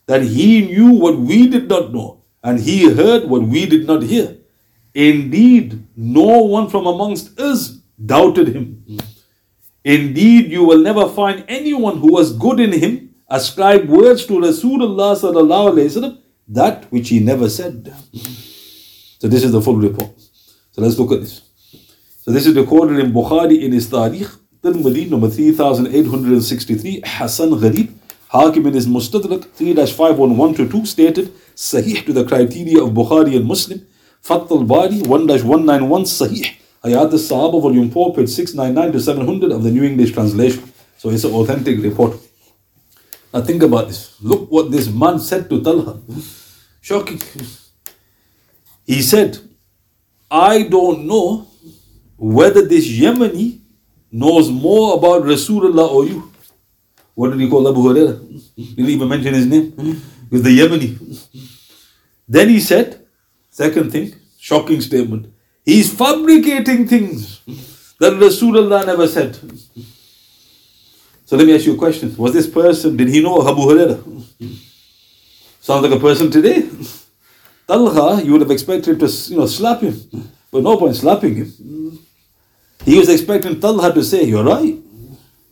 that 0.07 0.23
he 0.23 0.66
knew 0.66 0.93
what 0.93 1.19
we 1.19 1.49
did 1.49 1.69
not 1.69 1.93
know, 1.93 2.23
and 2.43 2.61
he 2.61 2.93
heard 2.95 3.28
what 3.28 3.43
we 3.43 3.66
did 3.66 3.87
not 3.87 4.02
hear. 4.02 4.37
Indeed, 4.95 5.87
no 5.97 6.43
one 6.43 6.71
from 6.71 6.87
amongst 6.87 7.38
us 7.38 7.81
doubted 8.05 8.49
him. 8.49 8.85
Indeed, 9.85 10.50
you 10.50 10.64
will 10.64 10.78
never 10.78 11.09
find 11.09 11.45
anyone 11.49 11.99
who 11.99 12.12
was 12.12 12.33
good 12.37 12.61
in 12.61 12.73
him 12.73 13.14
ascribe 13.28 13.88
words 13.88 14.25
to 14.26 14.35
Rasulullah 14.35 16.19
that 16.49 16.85
which 16.93 17.09
he 17.09 17.21
never 17.21 17.49
said. 17.49 17.93
So 19.19 19.28
this 19.28 19.43
is 19.43 19.52
the 19.52 19.61
full 19.61 19.76
report. 19.76 20.12
So 20.73 20.83
let's 20.83 20.99
look 20.99 21.12
at 21.12 21.21
this. 21.21 21.46
So 22.26 22.33
this 22.33 22.45
is 22.45 22.56
recorded 22.56 22.99
in 22.99 23.12
Bukhari 23.12 23.62
in 23.62 23.71
his 23.71 23.87
Tarikh, 23.87 24.37
Tirmidhi 24.61 25.09
number 25.09 25.30
3863, 25.30 27.02
Hassan 27.04 27.50
Gharib, 27.50 27.92
Hakim 28.26 28.66
in 28.66 28.75
his 28.75 28.85
Mustadrak 28.88 29.47
3-511 29.56 30.85
stated, 30.88 31.33
Sahih 31.54 32.04
to 32.04 32.12
the 32.12 32.25
criteria 32.25 32.83
of 32.83 32.90
Bukhari 32.90 33.37
and 33.37 33.45
Muslim, 33.45 33.87
Fath 34.23 34.50
al-Bari 34.50 35.02
1-191 35.02 36.02
Sahih, 36.02 36.56
Hayat 36.83 37.12
al-Sahaba 37.12 37.62
volume 37.62 37.92
4 37.92 38.14
page 38.16 38.28
699 38.30 38.92
to 38.92 39.00
700 39.00 39.52
of 39.52 39.62
the 39.62 39.71
New 39.71 39.85
English 39.85 40.11
translation. 40.11 40.73
So 40.99 41.11
it's 41.11 41.23
an 41.23 41.33
authentic 41.33 41.80
report. 41.80 42.18
Now 43.33 43.42
think 43.42 43.62
about 43.62 43.87
this. 43.87 44.21
Look 44.21 44.50
what 44.50 44.73
this 44.73 44.88
man 44.88 45.21
said 45.21 45.49
to 45.49 45.62
Talha. 45.62 46.00
Shocking. 46.80 47.21
He 48.85 49.00
said, 49.00 49.38
I 50.28 50.64
don't 50.64 51.06
know 51.06 51.47
whether 52.16 52.62
this 52.66 52.87
Yemeni 52.88 53.61
knows 54.11 54.50
more 54.50 54.96
about 54.96 55.23
Rasulullah 55.23 55.90
or 55.90 56.06
you. 56.06 56.32
What 57.14 57.30
did 57.30 57.41
he 57.41 57.49
call 57.49 57.69
Abu 57.69 57.80
Huraira? 57.82 58.19
Didn't 58.56 58.91
even 58.91 59.08
mention 59.08 59.34
his 59.34 59.47
name. 59.47 59.73
He 59.76 60.00
was 60.30 60.43
the 60.43 60.58
Yemeni. 60.58 61.26
Then 62.28 62.49
he 62.49 62.60
said, 62.60 63.06
second 63.50 63.91
thing, 63.93 64.14
shocking 64.38 64.80
statement. 64.80 65.32
He's 65.64 65.93
fabricating 65.93 66.86
things 66.86 67.41
that 67.99 68.12
Rasulullah 68.14 68.84
never 68.86 69.08
said. 69.08 69.36
So 71.25 71.36
let 71.36 71.47
me 71.47 71.54
ask 71.54 71.67
you 71.67 71.75
a 71.75 71.78
question. 71.78 72.14
Was 72.17 72.32
this 72.32 72.49
person, 72.49 72.97
did 72.97 73.08
he 73.08 73.23
know 73.23 73.41
Abu 73.49 73.62
Huraira? 73.62 74.23
Sounds 75.60 75.82
like 75.82 75.93
a 75.93 76.00
person 76.00 76.30
today. 76.30 76.69
Talha, 77.67 78.23
you 78.23 78.32
would 78.32 78.43
have 78.43 78.50
expected 78.52 79.00
to 79.00 79.06
you 79.06 79.38
know, 79.38 79.47
slap 79.47 79.80
him. 79.80 80.00
But 80.52 80.62
no 80.62 80.76
point 80.76 80.95
slapping 80.95 81.34
him. 81.34 81.99
He 82.84 82.99
was 82.99 83.08
expecting 83.08 83.60
Talha 83.60 83.93
to 83.93 84.04
say, 84.04 84.25
You're 84.25 84.45
right. 84.45 84.76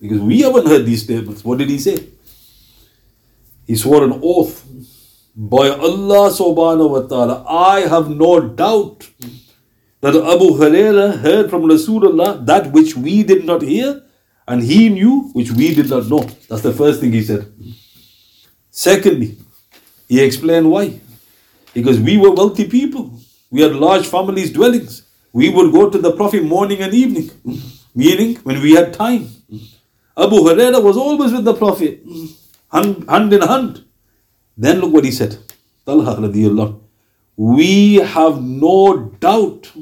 Because 0.00 0.20
we 0.20 0.40
haven't 0.42 0.66
heard 0.66 0.84
these 0.87 1.02
statements. 1.02 1.44
What 1.44 1.58
did 1.58 1.70
he 1.70 1.78
say? 1.78 2.06
He 3.66 3.76
swore 3.76 4.04
an 4.04 4.20
oath 4.22 4.64
by 5.34 5.68
Allah 5.70 6.30
subhanahu 6.30 6.90
wa 6.90 7.00
ta'ala. 7.02 7.44
I 7.48 7.80
have 7.80 8.10
no 8.10 8.40
doubt 8.40 9.08
that 10.00 10.14
Abu 10.14 10.50
Huraira 10.60 11.18
heard 11.18 11.48
from 11.48 11.62
Rasulullah 11.62 12.44
that 12.44 12.70
which 12.72 12.94
we 12.94 13.22
did 13.22 13.44
not 13.46 13.62
hear, 13.62 14.02
and 14.46 14.62
he 14.62 14.90
knew 14.90 15.30
which 15.32 15.50
we 15.50 15.74
did 15.74 15.88
not 15.88 16.06
know. 16.06 16.20
That's 16.48 16.60
the 16.62 16.74
first 16.74 17.00
thing 17.00 17.12
he 17.12 17.22
said. 17.22 17.50
Secondly, 18.70 19.38
he 20.06 20.20
explained 20.22 20.70
why. 20.70 21.00
Because 21.72 21.98
we 21.98 22.18
were 22.18 22.32
wealthy 22.32 22.68
people, 22.68 23.18
we 23.50 23.62
had 23.62 23.74
large 23.74 24.06
families, 24.06 24.52
dwellings. 24.52 25.03
We 25.34 25.50
would 25.50 25.72
go 25.72 25.90
to 25.90 25.98
the 25.98 26.12
Prophet 26.12 26.44
morning 26.44 26.80
and 26.80 26.94
evening, 26.94 27.30
meaning 27.94 28.36
when 28.48 28.62
we 28.62 28.74
had 28.74 28.94
time. 28.94 29.22
Abu 30.16 30.36
Huraira 30.36 30.80
was 30.82 30.96
always 30.96 31.32
with 31.32 31.44
the 31.44 31.54
Prophet, 31.54 32.04
hand, 32.72 33.32
in 33.32 33.42
hand. 33.42 33.84
Then 34.56 34.78
look 34.80 34.92
what 34.92 35.04
he 35.04 35.10
said. 35.10 35.36
We 37.36 37.96
have 37.96 38.40
no 38.40 39.10
doubt 39.26 39.72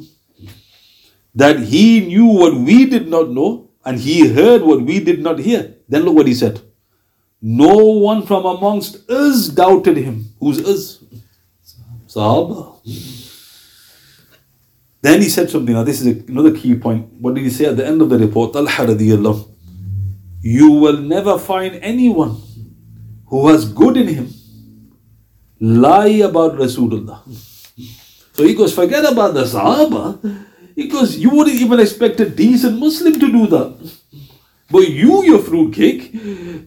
that 1.35 1.61
he 1.61 2.01
knew 2.07 2.25
what 2.25 2.55
we 2.55 2.87
did 2.87 3.09
not 3.09 3.29
know 3.29 3.69
and 3.85 3.99
he 4.01 4.29
heard 4.29 4.63
what 4.63 4.81
we 4.81 5.01
did 5.01 5.23
not 5.23 5.39
hear. 5.39 5.75
Then 5.87 6.05
look 6.05 6.15
what 6.15 6.27
he 6.27 6.35
said. 6.35 6.63
No 7.43 7.77
one 7.77 8.25
from 8.25 8.47
amongst 8.47 9.11
us 9.11 9.49
doubted 9.49 9.99
him. 9.99 10.31
Who's 10.41 10.61
us? 10.67 11.05
Sahaba. 12.09 12.79
Then 15.03 15.21
he 15.21 15.29
said 15.29 15.51
something. 15.51 15.75
Now, 15.75 15.83
this 15.83 16.01
is 16.01 16.29
another 16.29 16.57
key 16.57 16.77
point. 16.77 17.13
What 17.21 17.35
did 17.35 17.43
he 17.45 17.51
say 17.51 17.67
at 17.67 17.77
the 17.77 17.87
end 17.87 18.01
of 18.01 18.09
the 18.09 18.19
report? 18.19 18.53
Talha. 18.53 19.45
You 20.41 20.71
will 20.71 20.99
never 20.99 21.39
find 21.39 21.75
anyone 21.83 22.41
who 23.27 23.49
has 23.49 23.71
good 23.71 23.97
in 23.97 24.09
him 24.09 24.33
lie 25.61 26.23
about 26.29 26.55
Rasulullah. 26.55 27.21
So 28.33 28.45
he 28.45 28.55
goes, 28.55 28.75
forget 28.75 29.05
about 29.05 29.35
the 29.35 29.45
Sahaba. 29.45 30.47
He 30.75 30.89
goes, 30.89 31.17
you 31.19 31.31
wouldn't 31.31 31.61
even 31.61 31.79
expect 31.79 32.19
a 32.21 32.29
decent 32.29 32.79
Muslim 32.79 33.13
to 33.15 33.31
do 33.31 33.47
that. 33.47 33.93
But 34.71 34.89
you, 34.89 35.23
your 35.25 35.39
fruitcake, 35.39 36.11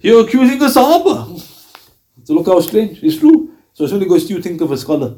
you're 0.01 0.23
accusing 0.25 0.61
a 0.61 0.65
Sahaba. 0.65 1.39
So 2.23 2.33
look 2.33 2.47
how 2.47 2.59
strange. 2.61 3.03
It's 3.03 3.17
true. 3.17 3.51
So 3.73 3.87
somebody 3.87 4.09
goes, 4.09 4.25
do 4.25 4.35
you 4.35 4.41
think 4.41 4.61
of 4.61 4.71
a 4.71 4.77
scholar? 4.77 5.15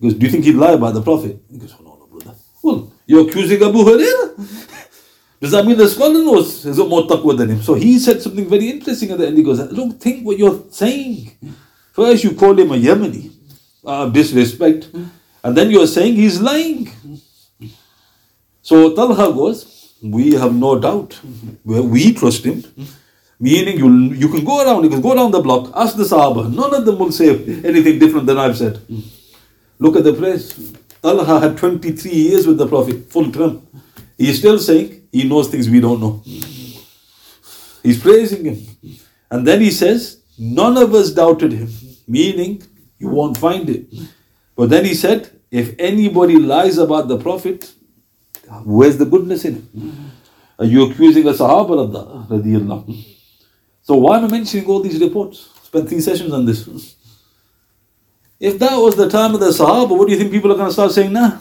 He 0.00 0.08
goes, 0.08 0.14
do 0.18 0.26
you 0.26 0.32
think 0.32 0.44
he'd 0.44 0.56
lie 0.56 0.72
about 0.72 0.94
the 0.94 1.02
Prophet? 1.02 1.40
He 1.48 1.58
goes, 1.58 1.74
oh, 1.78 1.84
no, 1.84 1.93
Well, 2.64 2.90
you're 3.06 3.28
accusing 3.28 3.62
Abu 3.62 3.84
Huraira. 3.84 4.24
Does 5.38 5.50
that 5.50 5.66
mean 5.66 5.76
the 5.76 5.86
scholar 5.86 6.14
knows? 6.24 6.62
Has 6.62 6.78
got 6.78 6.88
more 6.88 7.02
taqwa 7.02 7.36
than 7.36 7.50
him? 7.50 7.62
So 7.62 7.74
he 7.74 7.98
said 7.98 8.22
something 8.22 8.48
very 8.48 8.70
interesting 8.70 9.10
at 9.10 9.18
the 9.18 9.26
end. 9.26 9.36
He 9.36 9.44
goes, 9.44 9.60
look, 9.70 10.00
think 10.00 10.24
what 10.24 10.38
you're 10.38 10.64
saying. 10.70 11.36
First 11.92 12.24
you 12.24 12.34
call 12.34 12.58
him 12.58 12.70
a 12.70 12.76
Yemeni, 12.76 13.30
uh, 13.84 14.08
disrespect. 14.08 14.88
And 15.42 15.54
then 15.54 15.70
you're 15.70 15.86
saying 15.86 16.14
he's 16.14 16.40
lying. 16.40 16.90
So 18.62 18.94
Talha 18.94 19.30
goes, 19.34 19.92
we 20.02 20.32
have 20.32 20.54
no 20.54 20.78
doubt. 20.78 21.20
We 21.64 22.14
trust 22.14 22.44
him. 22.44 22.64
Meaning 23.38 23.76
you 23.76 23.88
you 24.22 24.28
can 24.30 24.42
go 24.42 24.64
around, 24.64 24.84
you 24.84 24.88
can 24.88 25.02
go 25.02 25.14
down 25.14 25.30
the 25.32 25.40
block, 25.40 25.70
ask 25.74 25.96
the 25.96 26.04
Sahaba. 26.04 26.50
None 26.50 26.72
of 26.72 26.86
them 26.86 26.98
will 26.98 27.12
say 27.12 27.28
anything 27.72 27.98
different 27.98 28.26
than 28.26 28.38
I've 28.38 28.56
said. 28.56 28.80
Look 29.78 29.96
at 29.96 30.04
the 30.04 30.14
place. 30.14 30.46
Talha 31.04 31.38
had 31.38 31.58
23 31.58 32.10
years 32.10 32.46
with 32.46 32.56
the 32.56 32.66
Prophet, 32.66 33.10
full 33.10 33.30
term. 33.30 33.66
He's 34.16 34.38
still 34.38 34.58
saying 34.58 35.06
he 35.12 35.28
knows 35.28 35.48
things 35.48 35.68
we 35.68 35.78
don't 35.78 36.00
know. 36.00 36.22
He's 37.82 38.00
praising 38.00 38.46
him. 38.46 38.66
And 39.30 39.46
then 39.46 39.60
he 39.60 39.70
says, 39.70 40.22
None 40.38 40.78
of 40.78 40.94
us 40.94 41.10
doubted 41.10 41.52
him, 41.52 41.68
meaning 42.08 42.62
you 42.98 43.08
won't 43.08 43.36
find 43.36 43.68
it. 43.68 43.84
But 44.56 44.70
then 44.70 44.86
he 44.86 44.94
said, 44.94 45.30
If 45.50 45.74
anybody 45.78 46.38
lies 46.38 46.78
about 46.78 47.08
the 47.08 47.18
Prophet, 47.18 47.70
where's 48.64 48.96
the 48.96 49.04
goodness 49.04 49.44
in 49.44 49.56
it? 49.56 49.64
Are 50.58 50.64
you 50.64 50.90
accusing 50.90 51.28
a 51.28 51.32
Sahaba? 51.32 51.76
So 53.82 53.96
why 53.96 54.16
am 54.16 54.24
I 54.24 54.28
mentioning 54.28 54.66
all 54.66 54.80
these 54.80 54.98
reports? 55.00 55.50
Spent 55.64 55.86
three 55.86 56.00
sessions 56.00 56.32
on 56.32 56.46
this. 56.46 56.66
If 58.40 58.58
that 58.58 58.76
was 58.76 58.96
the 58.96 59.08
time 59.08 59.34
of 59.34 59.40
the 59.40 59.50
Sahaba, 59.50 59.96
what 59.96 60.06
do 60.06 60.12
you 60.12 60.18
think 60.18 60.32
people 60.32 60.52
are 60.52 60.56
going 60.56 60.68
to 60.68 60.72
start 60.72 60.92
saying 60.92 61.12
now? 61.12 61.38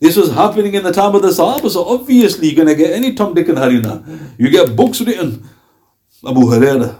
This 0.00 0.16
was 0.16 0.32
happening 0.32 0.74
in 0.74 0.82
the 0.84 0.92
time 0.92 1.14
of 1.14 1.22
the 1.22 1.28
Sahaba, 1.28 1.70
so 1.70 1.84
obviously 1.84 2.48
you're 2.48 2.56
going 2.64 2.68
to 2.68 2.74
get 2.74 2.92
any 2.92 3.14
Tom, 3.14 3.34
Dick, 3.34 3.48
and 3.48 3.58
Harry 3.58 3.80
now. 3.80 4.04
You 4.36 4.50
get 4.50 4.76
books 4.76 5.00
written. 5.00 5.48
Abu 6.26 6.40
Huraira, 6.40 6.98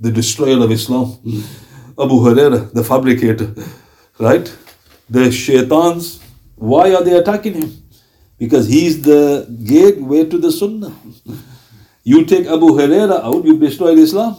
the 0.00 0.10
destroyer 0.10 0.62
of 0.62 0.70
Islam. 0.70 1.16
Abu 1.98 2.14
Huraira, 2.24 2.72
the 2.72 2.84
fabricator. 2.84 3.54
Right? 4.18 4.54
The 5.08 5.30
shaitans, 5.30 6.20
why 6.56 6.94
are 6.94 7.02
they 7.04 7.16
attacking 7.16 7.54
him? 7.54 7.82
Because 8.38 8.68
he's 8.68 9.02
the 9.02 9.46
gateway 9.64 10.24
to 10.24 10.38
the 10.38 10.52
Sunnah. 10.52 10.92
You 12.04 12.24
take 12.24 12.46
Abu 12.46 12.68
Huraira 12.68 13.22
out, 13.22 13.44
you've 13.44 13.60
destroyed 13.60 13.98
Islam. 13.98 14.36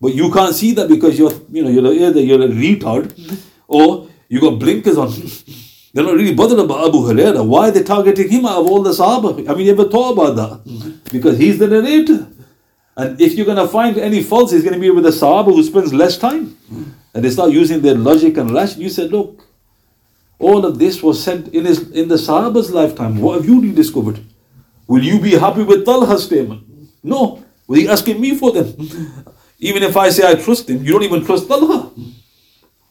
But 0.00 0.14
you 0.14 0.30
can't 0.30 0.54
see 0.54 0.72
that 0.72 0.88
because 0.88 1.18
you're, 1.18 1.32
you 1.50 1.64
know, 1.64 1.70
you're 1.70 2.08
either 2.08 2.20
you're 2.20 2.42
a 2.42 2.48
retard 2.48 3.12
or 3.68 4.08
you 4.28 4.40
got 4.40 4.58
blinkers 4.58 4.96
on. 4.96 5.10
They're 5.94 6.04
not 6.04 6.14
really 6.14 6.34
bothered 6.34 6.58
about 6.58 6.86
Abu 6.86 6.98
Huraira. 6.98 7.44
Why 7.44 7.68
are 7.68 7.70
they 7.70 7.82
targeting 7.82 8.28
him 8.28 8.44
out 8.44 8.60
of 8.60 8.66
all 8.66 8.82
the 8.82 8.90
Sahaba? 8.90 9.48
I 9.48 9.54
mean, 9.54 9.66
you 9.66 9.72
ever 9.72 9.88
thought 9.88 10.12
about 10.12 10.36
that? 10.36 10.70
Mm-hmm. 10.70 10.90
Because 11.10 11.38
he's 11.38 11.58
the 11.58 11.66
narrator. 11.66 12.28
And 12.96 13.20
if 13.20 13.34
you're 13.34 13.46
going 13.46 13.56
to 13.58 13.66
find 13.66 13.96
any 13.96 14.22
faults, 14.22 14.52
it's 14.52 14.62
going 14.62 14.74
to 14.74 14.80
be 14.80 14.90
with 14.90 15.04
the 15.04 15.10
Sahaba 15.10 15.46
who 15.46 15.62
spends 15.62 15.94
less 15.94 16.18
time. 16.18 16.48
Mm-hmm. 16.48 16.90
And 17.14 17.24
they 17.24 17.30
start 17.30 17.52
using 17.52 17.80
their 17.80 17.94
logic 17.94 18.36
and 18.36 18.52
rationale. 18.52 18.82
You 18.82 18.90
said, 18.90 19.10
look, 19.10 19.48
all 20.38 20.64
of 20.64 20.78
this 20.78 21.02
was 21.02 21.22
sent 21.22 21.48
in 21.48 21.64
his 21.64 21.90
in 21.90 22.08
the 22.08 22.14
Sahaba's 22.16 22.70
lifetime. 22.70 23.18
What 23.20 23.36
have 23.36 23.46
you 23.46 23.60
rediscovered? 23.60 24.20
Will 24.86 25.02
you 25.02 25.20
be 25.20 25.32
happy 25.32 25.62
with 25.62 25.84
Talha's 25.84 26.24
statement? 26.24 26.62
No. 27.02 27.44
Will 27.66 27.78
you 27.78 27.90
asking 27.90 28.20
me 28.20 28.36
for 28.36 28.52
them? 28.52 28.74
Even 29.58 29.82
if 29.82 29.96
I 29.96 30.08
say 30.10 30.28
I 30.30 30.34
trust 30.34 30.70
him, 30.70 30.84
you 30.84 30.92
don't 30.92 31.02
even 31.02 31.24
trust 31.24 31.50
Allah. 31.50 31.90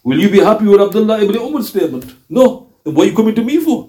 Will 0.04 0.20
you 0.20 0.30
be 0.30 0.40
happy 0.40 0.66
with 0.66 0.82
Abdullah 0.82 1.22
ibn 1.22 1.36
Umar's 1.36 1.70
statement? 1.70 2.14
No. 2.30 2.74
Then 2.84 2.94
what 2.94 3.06
are 3.06 3.10
you 3.10 3.16
coming 3.16 3.36
to 3.36 3.44
me 3.44 3.58
for? 3.58 3.88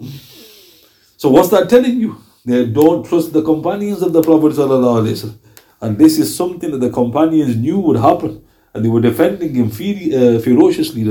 So 1.17 1.29
what's 1.29 1.49
that 1.49 1.69
telling 1.69 1.99
you? 1.99 2.17
They 2.45 2.65
don't 2.65 3.05
trust 3.05 3.33
the 3.33 3.41
companions 3.41 4.01
of 4.01 4.13
the 4.13 4.21
Prophet. 4.21 4.57
And 5.81 5.97
this 5.97 6.17
is 6.17 6.35
something 6.35 6.71
that 6.71 6.79
the 6.79 6.89
companions 6.89 7.55
knew 7.55 7.79
would 7.79 7.97
happen. 7.97 8.45
And 8.73 8.85
they 8.85 8.89
were 8.89 9.01
defending 9.01 9.53
him 9.55 9.67
uh, 9.67 10.39
ferociously. 10.39 11.03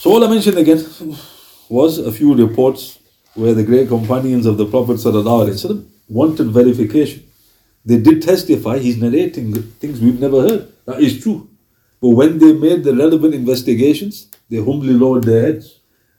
So 0.00 0.10
all 0.12 0.24
I 0.24 0.28
mentioned 0.30 0.58
again 0.58 0.84
was 1.68 1.98
a 1.98 2.12
few 2.12 2.34
reports 2.34 2.97
where 3.38 3.54
the 3.54 3.62
great 3.62 3.88
companions 3.88 4.46
of 4.46 4.58
the 4.58 4.66
Prophet 4.66 4.98
wanted 6.08 6.48
verification. 6.48 7.22
They 7.84 7.98
did 7.98 8.22
testify, 8.22 8.78
he's 8.78 8.96
narrating 8.96 9.52
things 9.80 10.00
we've 10.00 10.20
never 10.20 10.42
heard. 10.42 10.72
That 10.86 11.00
is 11.00 11.22
true. 11.22 11.48
But 12.00 12.10
when 12.10 12.38
they 12.38 12.52
made 12.52 12.82
the 12.82 12.94
relevant 12.94 13.34
investigations, 13.34 14.28
they 14.50 14.56
humbly 14.56 14.92
lowered 14.92 15.24
their 15.24 15.42
heads. 15.42 15.78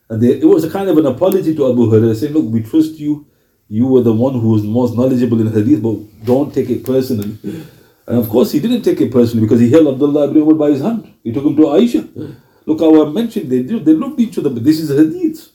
And 0.10 0.24
they, 0.24 0.40
it 0.40 0.46
was 0.46 0.64
a 0.64 0.70
kind 0.70 0.90
of 0.90 0.98
an 0.98 1.06
apology 1.06 1.54
to 1.56 1.72
Abu 1.72 1.92
Hurairah, 1.92 2.16
saying, 2.16 2.34
Look, 2.34 2.46
we 2.46 2.64
trust 2.64 2.94
you. 3.00 3.28
You 3.68 3.86
were 3.86 4.02
the 4.02 4.14
one 4.14 4.34
who 4.34 4.50
was 4.50 4.64
most 4.64 4.96
knowledgeable 4.96 5.40
in 5.42 5.52
hadith, 5.52 5.84
but 5.84 5.98
don't 6.26 6.54
take 6.54 6.70
it 6.70 6.84
personally. 6.84 7.38
And 8.08 8.18
of 8.18 8.28
course, 8.30 8.52
he 8.52 8.60
didn't 8.60 8.82
take 8.82 9.00
it 9.02 9.12
personally 9.12 9.46
because 9.46 9.60
he 9.60 9.70
held 9.70 9.88
Abdullah 9.88 10.30
ibn 10.30 10.42
Umar 10.42 10.56
by 10.56 10.72
his 10.72 10.82
hand. 10.82 11.14
He 11.24 11.32
took 11.32 11.46
him 11.46 11.56
to 11.58 11.64
Aisha. 11.64 12.36
Look 12.66 12.80
how 12.80 13.06
I 13.06 13.10
mentioned 13.10 13.52
they 13.52 13.62
do. 13.62 13.80
They 13.80 13.94
loved 13.94 14.20
each 14.20 14.38
other, 14.40 14.50
but 14.50 14.64
this 14.64 14.80
is 14.80 14.90
hadith. 14.90 15.50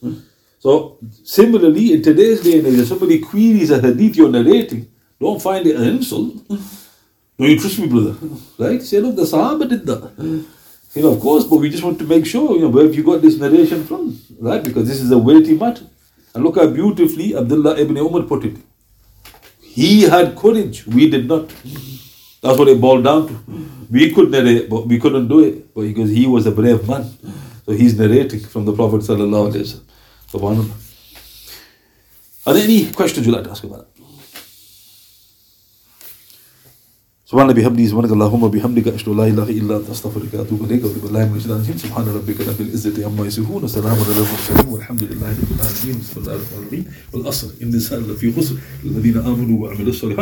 So 0.65 0.97
similarly, 1.23 1.93
in 1.93 2.01
today's 2.01 2.41
day 2.41 2.57
and 2.57 2.65
age, 2.65 2.79
if 2.79 2.87
somebody 2.87 3.19
queries 3.19 3.69
a 3.69 3.79
hadith 3.79 4.15
you're 4.15 4.31
narrating, 4.31 4.87
don't 5.19 5.39
find 5.39 5.63
it 5.67 5.75
an 5.75 5.83
insult. 5.89 6.33
Do 6.47 7.45
you 7.45 7.59
trust 7.59 7.77
me, 7.77 7.87
brother? 7.87 8.15
Right? 8.57 8.81
Say, 8.81 8.99
look, 8.99 9.15
the 9.15 9.27
Sahaba 9.33 9.69
did 9.69 9.85
that. 9.85 10.11
You 10.95 11.03
know, 11.03 11.11
of 11.11 11.19
course, 11.19 11.43
but 11.43 11.57
we 11.57 11.69
just 11.69 11.83
want 11.83 11.99
to 11.99 12.05
make 12.05 12.25
sure, 12.25 12.55
you 12.55 12.61
know, 12.61 12.69
where 12.69 12.85
have 12.85 12.95
you 12.95 13.03
got 13.03 13.21
this 13.21 13.37
narration 13.37 13.85
from? 13.85 14.19
Right? 14.39 14.63
Because 14.63 14.87
this 14.87 15.01
is 15.01 15.11
a 15.11 15.19
weighty 15.19 15.55
matter. 15.55 15.85
And 16.33 16.43
look 16.43 16.55
how 16.55 16.65
beautifully 16.65 17.35
Abdullah 17.35 17.77
ibn 17.77 17.95
Umar 17.97 18.23
put 18.23 18.45
it. 18.45 18.57
He 19.61 20.01
had 20.01 20.35
courage, 20.35 20.87
we 20.87 21.07
did 21.07 21.27
not. 21.27 21.47
That's 22.41 22.57
what 22.57 22.69
it 22.69 22.81
boiled 22.81 23.03
down 23.03 23.27
to. 23.27 23.35
We 23.91 24.11
could 24.11 24.31
narrate, 24.31 24.67
but 24.67 24.87
we 24.87 24.97
couldn't 24.97 25.27
do 25.27 25.41
it. 25.41 25.75
But 25.75 25.83
because 25.83 26.09
he 26.09 26.25
was 26.25 26.47
a 26.47 26.51
brave 26.51 26.87
man. 26.89 27.03
So 27.67 27.73
he's 27.73 27.95
narrating 27.99 28.39
from 28.39 28.65
the 28.65 28.73
Prophet. 28.73 29.01
Sallallahu 29.01 29.51
Alaihi 29.51 29.61
Wasallam. 29.61 29.91
Subhanallah. 30.31 30.75
Are 32.47 32.53
there 32.53 32.63
any 32.63 32.91
questions 32.91 33.25
you'd 33.25 33.33
like 33.33 33.43
to 33.45 33.51
ask 33.51 33.63
about 33.63 33.79
that? 33.79 33.95
سبحان 37.25 37.53
بحمده 37.53 37.85
سبحانك 37.89 38.11
اللهم 38.11 38.43
وبحمدك 38.43 38.87
أشهد 38.87 39.09
أن 39.09 39.17
لا 39.17 39.27
إله 39.27 39.49
إلا 39.49 39.77
أنت 39.77 39.89
أستغفرك 39.89 40.33
وأتوب 40.33 40.63
إليك 40.63 40.83
وأتوب 40.85 41.03
بالله 41.03 41.25
من 41.29 41.35
الشيطان 41.37 41.57
الرجيم 41.57 41.77
سبحان 41.77 42.05
ربك 42.07 42.41
رب 42.41 42.61
العزة 42.61 43.05
عما 43.05 43.25
يصفون 43.25 43.63
وسلام 43.63 43.91
على 43.91 44.13
المرسلين 44.13 44.67
والحمد 44.73 45.03
لله 45.03 45.29
رب 45.41 45.51
العالمين 45.57 45.99
بسم 46.05 46.17
الله 46.21 46.33
الرحمن 46.35 46.59
الرحيم 46.61 46.85
والأصل 47.13 47.47
إن 47.61 47.67
الإنسان 47.69 47.99
لفي 48.03 48.33
الذين 48.85 49.17
آمنوا 49.17 49.57
وعملوا 49.63 49.89
الصالحات 49.89 50.13